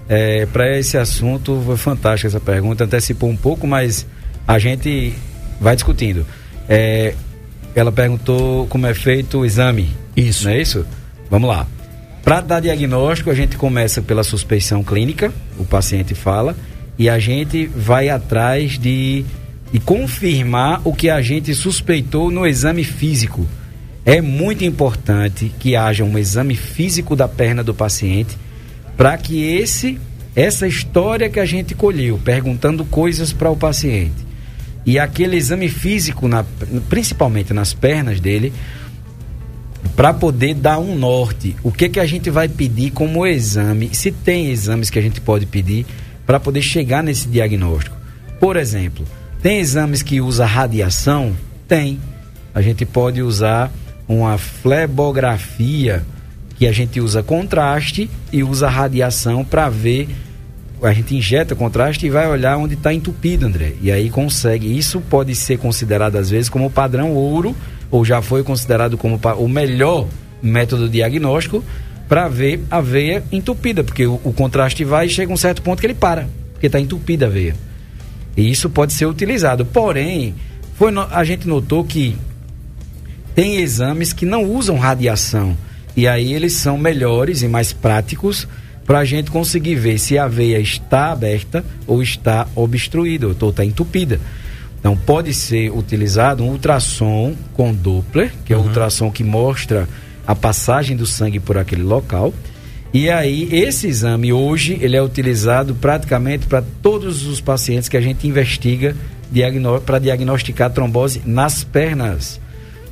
[0.09, 4.07] É, para esse assunto foi fantástica essa pergunta, antecipou um pouco, mas
[4.47, 5.15] a gente
[5.61, 6.27] vai discutindo.
[6.69, 7.15] É,
[7.75, 10.45] ela perguntou como é feito o exame isso.
[10.45, 10.87] Não é isso?
[11.29, 11.67] Vamos lá.
[12.23, 16.57] Para dar diagnóstico, a gente começa pela suspeição clínica, o paciente fala,
[16.99, 19.25] e a gente vai atrás de,
[19.75, 23.45] de confirmar o que a gente suspeitou no exame físico.
[24.05, 28.39] É muito importante que haja um exame físico da perna do paciente
[28.97, 29.99] para que esse
[30.37, 34.25] essa história que a gente colheu, perguntando coisas para o paciente,
[34.87, 36.45] e aquele exame físico, na,
[36.89, 38.53] principalmente nas pernas dele,
[39.97, 41.57] para poder dar um norte.
[41.65, 43.91] O que que a gente vai pedir como exame?
[43.93, 45.85] Se tem exames que a gente pode pedir
[46.25, 47.97] para poder chegar nesse diagnóstico.
[48.39, 49.05] Por exemplo,
[49.45, 51.37] tem exames que usa radiação?
[51.69, 52.01] Tem.
[52.55, 53.71] A gente pode usar
[54.09, 56.03] uma flebografia
[56.57, 60.09] que a gente usa contraste e usa radiação para ver
[60.83, 63.75] a gente injeta contraste e vai olhar onde está entupido, André.
[63.83, 64.79] E aí consegue.
[64.79, 67.55] Isso pode ser considerado às vezes como padrão ouro
[67.91, 70.09] ou já foi considerado como o melhor
[70.43, 71.63] método diagnóstico
[72.09, 75.81] para ver a veia entupida, porque o, o, contraste vai e chega um certo ponto
[75.81, 77.55] que ele para, porque está entupida a veia.
[78.37, 79.65] E isso pode ser utilizado.
[79.65, 80.35] Porém,
[80.77, 82.17] foi no, a gente notou que
[83.35, 85.57] tem exames que não usam radiação.
[85.97, 88.47] E aí eles são melhores e mais práticos
[88.85, 93.65] para a gente conseguir ver se a veia está aberta ou está obstruída, ou está
[93.65, 94.21] entupida.
[94.79, 98.67] Então pode ser utilizado um ultrassom com Doppler, que é o uhum.
[98.67, 99.89] ultrassom que mostra
[100.27, 102.35] a passagem do sangue por aquele local.
[102.95, 108.01] E aí esse exame hoje ele é utilizado praticamente para todos os pacientes que a
[108.01, 108.95] gente investiga
[109.85, 112.41] para diagnosticar trombose nas pernas.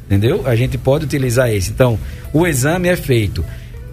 [0.05, 0.43] Entendeu?
[0.45, 1.71] A gente pode utilizar esse.
[1.71, 1.97] Então,
[2.33, 3.45] o exame é feito.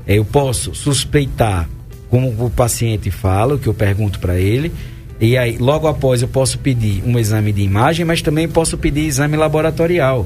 [0.07, 1.69] Eu posso suspeitar,
[2.09, 4.71] como o paciente fala, o que eu pergunto para ele,
[5.21, 9.01] e aí, logo após, eu posso pedir um exame de imagem, mas também posso pedir
[9.01, 10.25] exame laboratorial.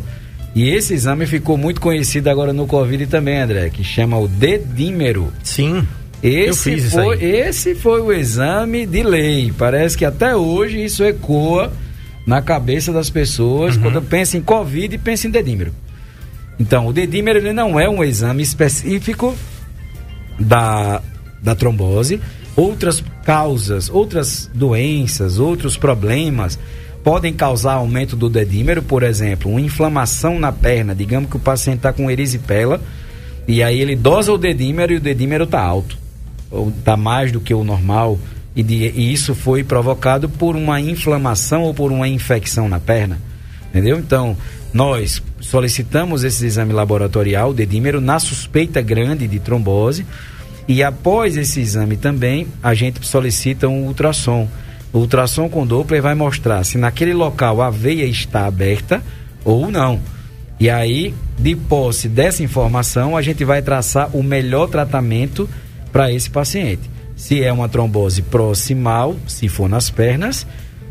[0.56, 5.34] E esse exame ficou muito conhecido agora no Covid também, André, que chama o dedímero.
[5.44, 5.88] Sim.
[6.22, 9.52] Esse eu fiz foi, esse foi o exame de lei.
[9.58, 11.74] Parece que até hoje isso ecoa
[12.26, 13.82] na cabeça das pessoas uhum.
[13.82, 15.74] quando pensa em Covid e pensa em dedímero.
[16.60, 19.36] Então, o dedímero ele não é um exame específico
[20.40, 21.02] da,
[21.42, 22.22] da trombose,
[22.56, 26.60] outras causas, outras doenças, outros problemas
[27.04, 31.78] podem causar aumento do dedímero, por exemplo, uma inflamação na perna, digamos que o paciente
[31.78, 32.82] está com erisipela
[33.48, 35.98] e aí ele dosa o dedímero e o dedímero está alto,
[36.50, 38.18] ou está mais do que o normal,
[38.56, 43.20] e, de, e, isso foi provocado por uma inflamação ou por uma infecção na perna,
[43.70, 43.98] entendeu?
[44.00, 44.38] Então,
[44.74, 50.06] nós solicitamos esse exame laboratorial, o dedímero, na suspeita grande de trombose,
[50.68, 54.48] e após esse exame também, a gente solicita um ultrassom.
[54.94, 59.02] O ultrassom com Doppler vai mostrar se naquele local a veia está aberta
[59.44, 60.00] ou não.
[60.60, 65.50] E aí, de posse dessa informação, a gente vai traçar o melhor tratamento
[65.92, 66.90] para esse paciente.
[67.16, 70.46] Se é uma trombose proximal, se for nas pernas,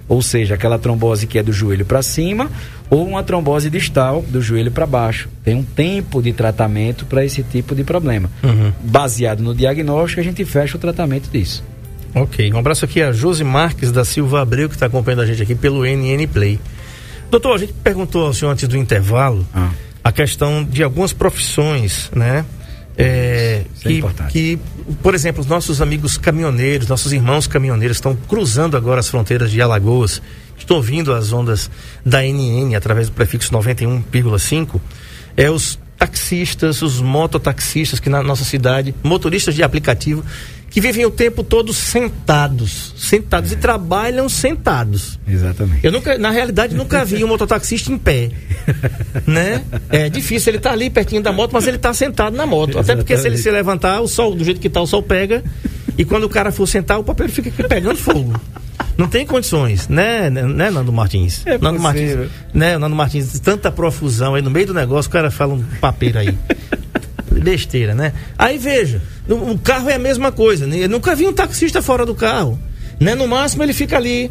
[0.09, 2.51] ou seja, aquela trombose que é do joelho para cima,
[2.91, 5.29] ou uma trombose distal do joelho para baixo.
[5.43, 8.29] Tem um tempo de tratamento para esse tipo de problema.
[8.43, 8.73] Uhum.
[8.83, 11.65] Baseado no diagnóstico, a gente fecha o tratamento disso.
[12.15, 12.53] Ok.
[12.53, 15.55] Um abraço aqui a Josi Marques da Silva Abreu, que está acompanhando a gente aqui
[15.55, 16.61] pelo NN Play.
[17.31, 19.71] Doutor, a gente perguntou ao senhor antes do intervalo ah.
[20.05, 22.45] a questão de algumas profissões, né?
[22.99, 24.59] É, é que, que,
[25.03, 29.63] por exemplo, os nossos amigos caminhoneiros, nossos irmãos caminhoneiros estão cruzando agora as fronteiras de
[29.63, 30.21] Alagoas
[30.63, 31.71] estou ouvindo as ondas
[32.05, 34.81] da NN através do prefixo 91,5,
[35.37, 40.25] é os taxistas, os mototaxistas que na nossa cidade, motoristas de aplicativo,
[40.73, 45.21] que vivem o tempo todo sentados, sentados e trabalham sentados.
[45.29, 45.85] Exatamente.
[45.85, 48.31] Eu nunca, na realidade, nunca vi um mototaxista em pé,
[49.27, 49.63] né?
[49.91, 52.79] É difícil, ele tá ali pertinho da moto, mas ele tá sentado na moto.
[52.79, 55.45] Até porque se ele se levantar, o sol, do jeito que tá, o sol pega,
[55.99, 58.33] e quando o cara for sentar, o papel fica aqui pegando fogo.
[58.97, 61.43] Não tem condições, né, né Nando Martins?
[61.47, 62.19] É Nando possível.
[62.19, 65.63] Martins, né, Nando Martins, tanta profusão aí no meio do negócio, o cara fala um
[65.81, 66.35] papeiro aí.
[67.41, 68.13] Besteira, né?
[68.39, 70.79] Aí veja, o carro é a mesma coisa, né?
[70.79, 72.59] Eu nunca vi um taxista fora do carro,
[73.01, 73.15] né?
[73.15, 74.31] No máximo ele fica ali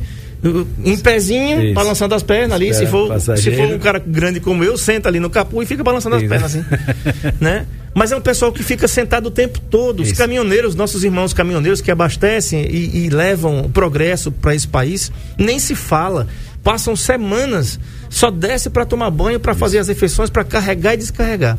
[0.84, 1.74] em pezinho, Isso.
[1.74, 5.20] balançando as pernas ali, se for, se for um cara grande como eu, senta ali
[5.20, 6.30] no capô e fica balançando as Isso.
[6.30, 6.66] pernas assim,
[7.39, 7.68] né?
[7.93, 9.99] Mas é um pessoal que fica sentado o tempo todo.
[10.02, 10.18] Os Isso.
[10.18, 15.76] caminhoneiros, nossos irmãos caminhoneiros que abastecem e, e levam progresso para esse país, nem se
[15.76, 16.28] fala.
[16.64, 17.80] Passam semanas,
[18.10, 21.58] só desce para tomar banho, para fazer as refeições, para carregar e descarregar.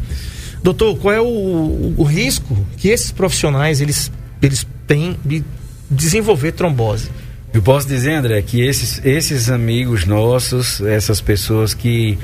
[0.63, 5.43] Doutor, qual é o, o- risco que esses profissionais eles, eles têm de
[5.91, 7.11] desenvolver trombose?
[7.53, 12.17] Eu posso dizer, André, que esses, esses amigos nossos, essas pessoas que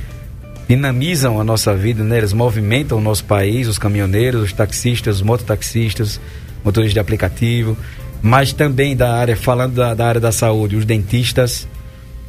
[0.69, 2.19] dinamizam a nossa vida, né?
[2.19, 6.21] eles movimentam o nosso país, os caminhoneiros, os taxistas, os mototaxistas,
[6.65, 7.77] motores de aplicativo,
[8.23, 11.67] mas também da área, falando da, da área da saúde, os dentistas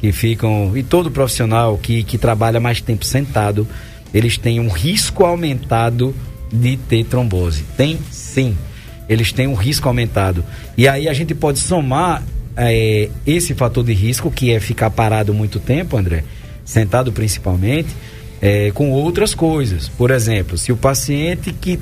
[0.00, 3.66] que ficam, e todo profissional que, que trabalha mais tempo sentado,
[4.12, 6.14] eles têm um risco aumentado
[6.52, 7.64] de ter trombose.
[7.76, 8.56] Tem sim,
[9.08, 10.44] eles têm um risco aumentado.
[10.76, 12.22] E aí a gente pode somar
[12.56, 16.24] eh, esse fator de risco, que é ficar parado muito tempo, André,
[16.64, 17.88] sentado principalmente,
[18.40, 19.88] eh, com outras coisas.
[19.88, 21.78] Por exemplo, se o paciente que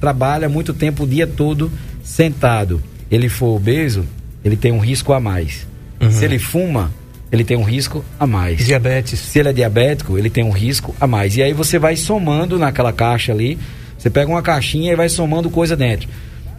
[0.00, 1.72] trabalha muito tempo o dia todo
[2.02, 4.04] sentado, ele for obeso,
[4.44, 5.66] ele tem um risco a mais.
[6.10, 6.90] Se ele fuma,
[7.32, 8.58] ele tem um risco a mais.
[8.66, 9.18] Diabetes.
[9.18, 11.34] Se ele é diabético, ele tem um risco a mais.
[11.34, 13.58] E aí você vai somando naquela caixa ali.
[13.96, 16.10] Você pega uma caixinha e vai somando coisa dentro.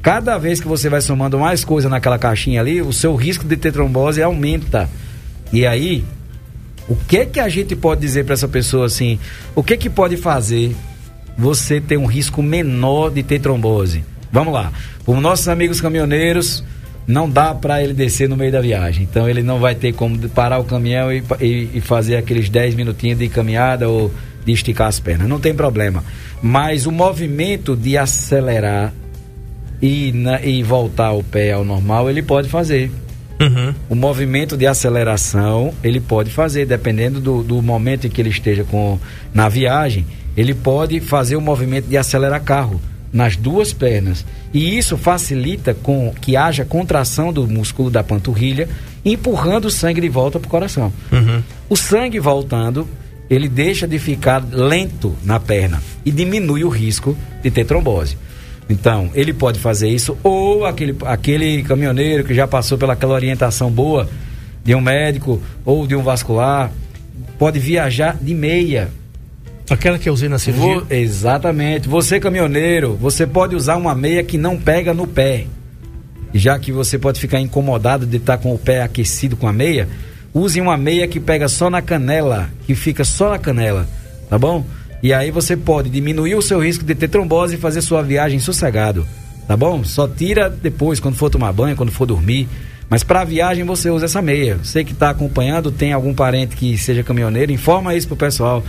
[0.02, 3.56] Cada vez que você vai somando mais coisa naquela caixinha ali, o seu risco de
[3.56, 4.90] ter trombose aumenta.
[5.52, 6.04] E aí,
[6.90, 9.20] o que que a gente pode dizer para essa pessoa assim?
[9.56, 10.76] O que que pode fazer
[11.38, 14.04] você ter um risco menor de ter trombose?
[14.32, 14.74] Vamos lá.
[15.06, 16.64] Os nossos amigos caminhoneiros,
[17.06, 19.04] não dá para ele descer no meio da viagem.
[19.10, 22.76] Então ele não vai ter como parar o caminhão e, e- e fazer aqueles 10
[22.76, 24.12] minutinhos de caminhada ou
[24.46, 25.28] de esticar as pernas.
[25.28, 26.04] Não tem problema.
[26.42, 28.94] Mas o movimento de acelerar
[29.82, 32.90] e, na- e voltar o pé ao normal, ele pode fazer.
[33.42, 33.74] Uhum.
[33.90, 38.64] O movimento de aceleração ele pode fazer, dependendo do, do momento em que ele esteja
[38.64, 38.98] com,
[39.34, 40.06] na viagem,
[40.38, 42.80] ele pode fazer o movimento de acelerar carro
[43.14, 44.26] nas duas pernas.
[44.52, 48.68] E isso facilita com que haja contração do músculo da panturrilha,
[49.06, 50.92] empurrando o sangue de volta para o coração.
[51.12, 51.44] Uhum.
[51.70, 52.88] O sangue voltando,
[53.30, 58.18] ele deixa de ficar lento na perna e diminui o risco de ter trombose.
[58.70, 64.10] Então, ele pode fazer isso, ou aquele, aquele caminhoneiro que já passou pelaquela orientação boa
[64.64, 66.72] de um médico ou de um vascular,
[67.38, 68.90] pode viajar de meia.
[69.70, 70.80] Aquela que eu usei na cirurgia.
[70.82, 71.88] Vo- exatamente.
[71.88, 75.46] Você, caminhoneiro, você pode usar uma meia que não pega no pé.
[76.34, 79.88] Já que você pode ficar incomodado de estar com o pé aquecido com a meia,
[80.34, 83.88] use uma meia que pega só na canela, que fica só na canela,
[84.30, 84.66] tá bom?
[85.02, 88.40] E aí você pode diminuir o seu risco de ter trombose e fazer sua viagem
[88.40, 89.06] sossegado,
[89.48, 89.84] tá bom?
[89.84, 92.48] Só tira depois, quando for tomar banho, quando for dormir.
[92.90, 94.58] Mas para viagem você usa essa meia.
[94.64, 98.64] Você que está acompanhando, tem algum parente que seja caminhoneiro, informa isso pro pessoal.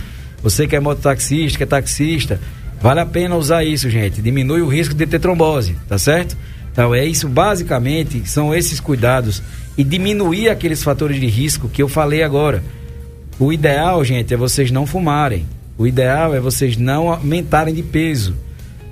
[0.45, 2.39] Você que é mototaxista, que é taxista,
[2.79, 4.21] vale a pena usar isso, gente.
[4.21, 6.37] Diminui o risco de ter trombose, tá certo?
[6.71, 9.41] Então é isso, basicamente, são esses cuidados
[9.75, 12.63] e diminuir aqueles fatores de risco que eu falei agora.
[13.39, 15.47] O ideal, gente, é vocês não fumarem.
[15.79, 18.35] O ideal é vocês não aumentarem de peso.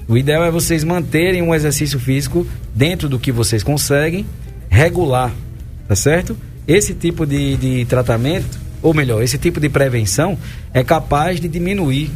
[0.07, 4.25] O ideal é vocês manterem um exercício físico dentro do que vocês conseguem,
[4.69, 5.31] regular,
[5.87, 6.35] tá certo?
[6.67, 10.37] Esse tipo de, de tratamento, ou melhor, esse tipo de prevenção
[10.73, 12.11] é capaz de diminuir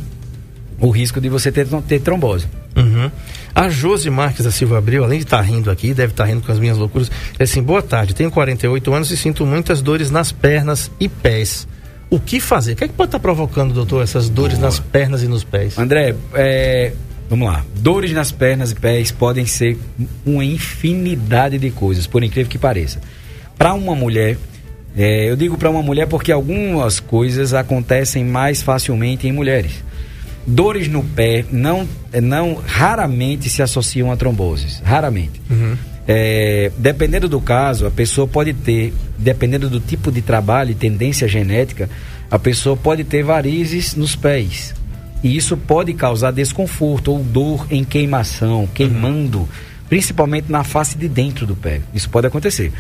[0.80, 2.45] o risco de você ter, ter trombose.
[2.76, 3.09] Uhum.
[3.55, 6.51] A Josi Marques da Silva Abreu, além de estar rindo aqui, deve estar rindo com
[6.51, 7.09] as minhas loucuras,
[7.39, 11.68] é assim, boa tarde, tenho 48 anos e sinto muitas dores nas pernas e pés.
[12.09, 12.74] O que fazer?
[12.74, 15.78] O que é que pode estar provocando, doutor, essas dores nas pernas e nos pés?
[15.78, 16.93] André, é,
[17.30, 17.65] vamos lá.
[17.76, 19.78] Dores nas pernas e pés podem ser
[20.26, 23.01] uma infinidade de coisas, por incrível que pareça.
[23.57, 24.38] Para uma mulher,
[24.98, 29.84] é, eu digo para uma mulher porque algumas coisas acontecem mais facilmente em mulheres.
[30.45, 31.88] Dores no pé não,
[32.24, 35.39] não raramente se associam a tromboses, raramente.
[36.08, 41.28] É, dependendo do caso, a pessoa pode ter, dependendo do tipo de trabalho e tendência
[41.28, 41.89] genética,
[42.32, 44.74] a pessoa pode ter varizes nos pés.
[45.24, 49.48] E isso pode causar desconforto ou dor em queimação, queimando
[49.89, 51.82] principalmente na face de dentro do pé.
[51.93, 52.72] Isso pode acontecer.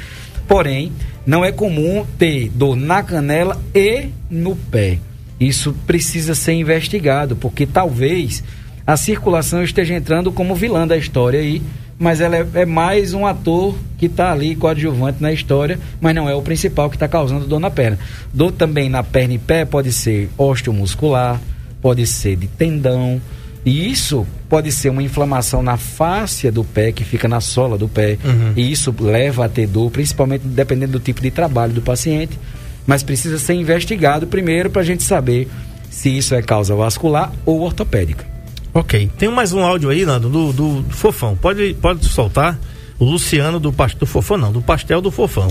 [0.47, 0.91] Porém,
[1.27, 4.97] não é comum ter dor na canela e no pé.
[5.37, 8.41] Isso precisa ser investigado, porque talvez
[8.85, 11.61] a circulação esteja entrando como vilã da história aí,
[11.99, 16.29] mas ela é, é mais um ator que está ali coadjuvante na história, mas não
[16.29, 17.99] é o principal que está causando dor na perna.
[18.33, 21.41] Dor também na perna e pé pode ser osteomuscular,
[21.81, 23.21] pode ser de tendão,
[23.67, 27.85] e isso pode ser uma inflamação na fáscia do pé, que fica na sola do
[27.89, 28.17] pé.
[28.23, 28.53] Uhum.
[28.55, 32.39] E isso leva a ter dor, principalmente dependendo do tipo de trabalho do paciente.
[32.85, 35.49] Mas precisa ser investigado primeiro para a gente saber
[35.89, 38.25] se isso é causa vascular ou ortopédica.
[38.73, 39.11] Ok.
[39.17, 41.35] Tem mais um áudio aí, Nando, do, do, do Fofão.
[41.35, 42.57] Pode, pode soltar?
[42.97, 45.49] O Luciano do, do Fofão, não, do Pastel do Fofão.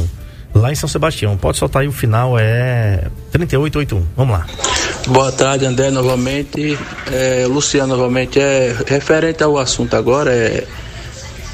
[0.54, 1.36] Lá em São Sebastião.
[1.36, 4.02] Pode soltar aí o final, é 3881.
[4.16, 4.46] Vamos lá.
[5.06, 6.76] Boa tarde, André, novamente.
[7.12, 8.40] É, Luciano, novamente.
[8.40, 10.66] É, referente ao assunto agora, é,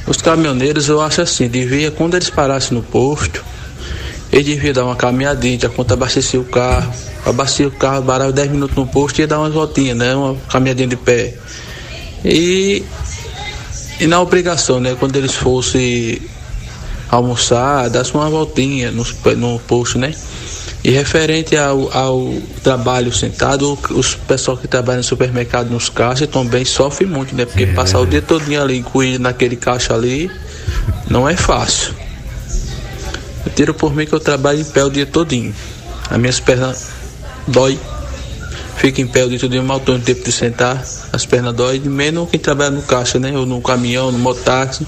[0.07, 3.44] os caminhoneiros, eu acho assim, devia, quando eles parassem no posto,
[4.32, 6.94] eles deviam dar uma caminhadinha, já quando abastecer o carro,
[7.26, 10.14] abastecer o carro, parava 10 minutos no posto e dar umas voltinhas, né?
[10.14, 11.34] Uma caminhadinha de pé.
[12.24, 12.82] E,
[14.00, 14.96] e na obrigação, né?
[14.98, 16.22] Quando eles fossem
[17.11, 20.14] almoçar, dar-se uma voltinha nos, no posto, né?
[20.84, 26.64] E referente ao, ao trabalho sentado, os pessoal que trabalham no supermercado, nos caixas, também
[26.64, 27.44] sofrem muito, né?
[27.46, 30.28] Porque passar o dia todo ali incluído naquele caixa ali
[31.08, 31.94] não é fácil.
[33.46, 35.54] Eu tiro por mim que eu trabalho em pé o dia todinho.
[36.10, 36.88] As minhas pernas
[37.46, 37.78] dói.
[38.76, 40.82] Fico em pé o dia todinho, mal tenho tempo de sentar.
[41.12, 43.36] As pernas dói, menos quem trabalha no caixa, né?
[43.38, 44.84] Ou no caminhão, no mototáxi.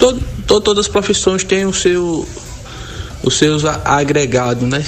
[0.00, 2.26] Todo, to- todas as profissões têm o seu,
[3.22, 4.84] os seus agregados, né?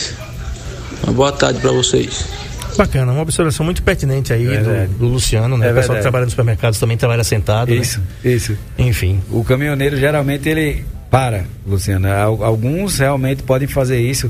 [1.04, 2.26] Uma boa tarde para vocês.
[2.76, 4.92] Bacana, uma observação muito pertinente aí Verdade.
[4.92, 5.68] do, do Luciano, né?
[5.68, 7.70] É o pessoal que trabalha nos supermercados também trabalha sentado.
[7.70, 7.76] né?
[7.76, 8.56] Isso, isso.
[8.76, 9.20] Enfim.
[9.30, 12.08] O caminhoneiro geralmente ele para, Luciano.
[12.10, 14.28] Al- Alguns realmente podem fazer isso,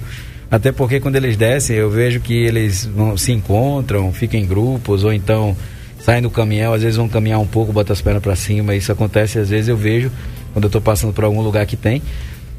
[0.51, 5.05] até porque quando eles descem, eu vejo que eles vão- se encontram, ficam em grupos,
[5.05, 5.57] ou então
[6.05, 8.75] saem do caminhão, às vezes vão caminhar um pouco, botam as pernas para cima.
[8.75, 10.11] Isso acontece, às vezes eu vejo
[10.53, 12.03] quando eu estou passando por algum lugar que tem.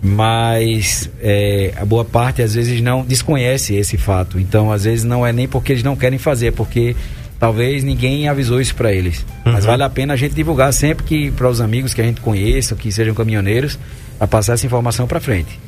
[0.05, 4.39] Mas é, a boa parte às vezes não desconhece esse fato.
[4.39, 6.95] Então, às vezes não é nem porque eles não querem fazer, é porque
[7.39, 9.25] talvez ninguém avisou isso para eles.
[9.43, 9.71] Mas Uhum.
[9.71, 12.75] vale a pena a gente divulgar sempre que para os amigos que a gente conheça,
[12.75, 13.79] que sejam caminhoneiros,
[14.19, 15.59] a passar essa informação para frente.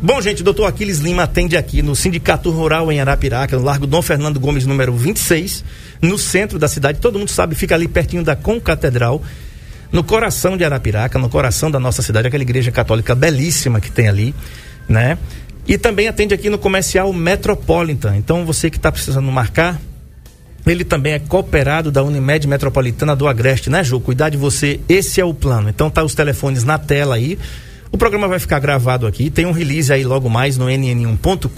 [0.00, 3.84] Bom, gente, o doutor Aquiles Lima atende aqui no Sindicato Rural em Arapiraca, no Largo
[3.86, 5.64] Dom Fernando Gomes, número 26,
[6.00, 7.00] no centro da cidade.
[7.00, 9.20] Todo mundo sabe, fica ali pertinho da Concatedral,
[9.90, 14.08] no coração de Arapiraca, no coração da nossa cidade, aquela igreja católica belíssima que tem
[14.08, 14.34] ali,
[14.88, 15.18] né?
[15.66, 18.16] E também atende aqui no comercial Metropolitan.
[18.16, 19.78] Então, você que está precisando marcar,
[20.66, 24.00] ele também é cooperado da Unimed Metropolitana do Agreste, né, Ju?
[24.00, 25.68] Cuidar de você, esse é o plano.
[25.68, 27.38] Então tá os telefones na tela aí.
[27.90, 31.48] O programa vai ficar gravado aqui, tem um release aí logo mais no nn1.com.br.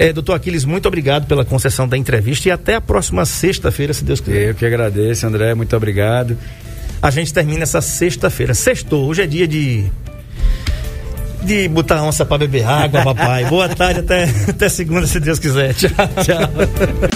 [0.00, 4.02] É, doutor Aquiles, muito obrigado pela concessão da entrevista e até a próxima sexta-feira, se
[4.02, 4.48] Deus quiser.
[4.48, 6.38] Eu que agradeço, André, muito obrigado.
[7.02, 8.54] A gente termina essa sexta-feira.
[8.54, 9.84] Sextou, hoje é dia de.
[11.42, 13.44] De botar onça pra beber água, papai.
[13.44, 15.74] Boa tarde, até, até segunda, se Deus quiser.
[15.74, 15.90] Tchau,
[16.24, 17.08] tchau.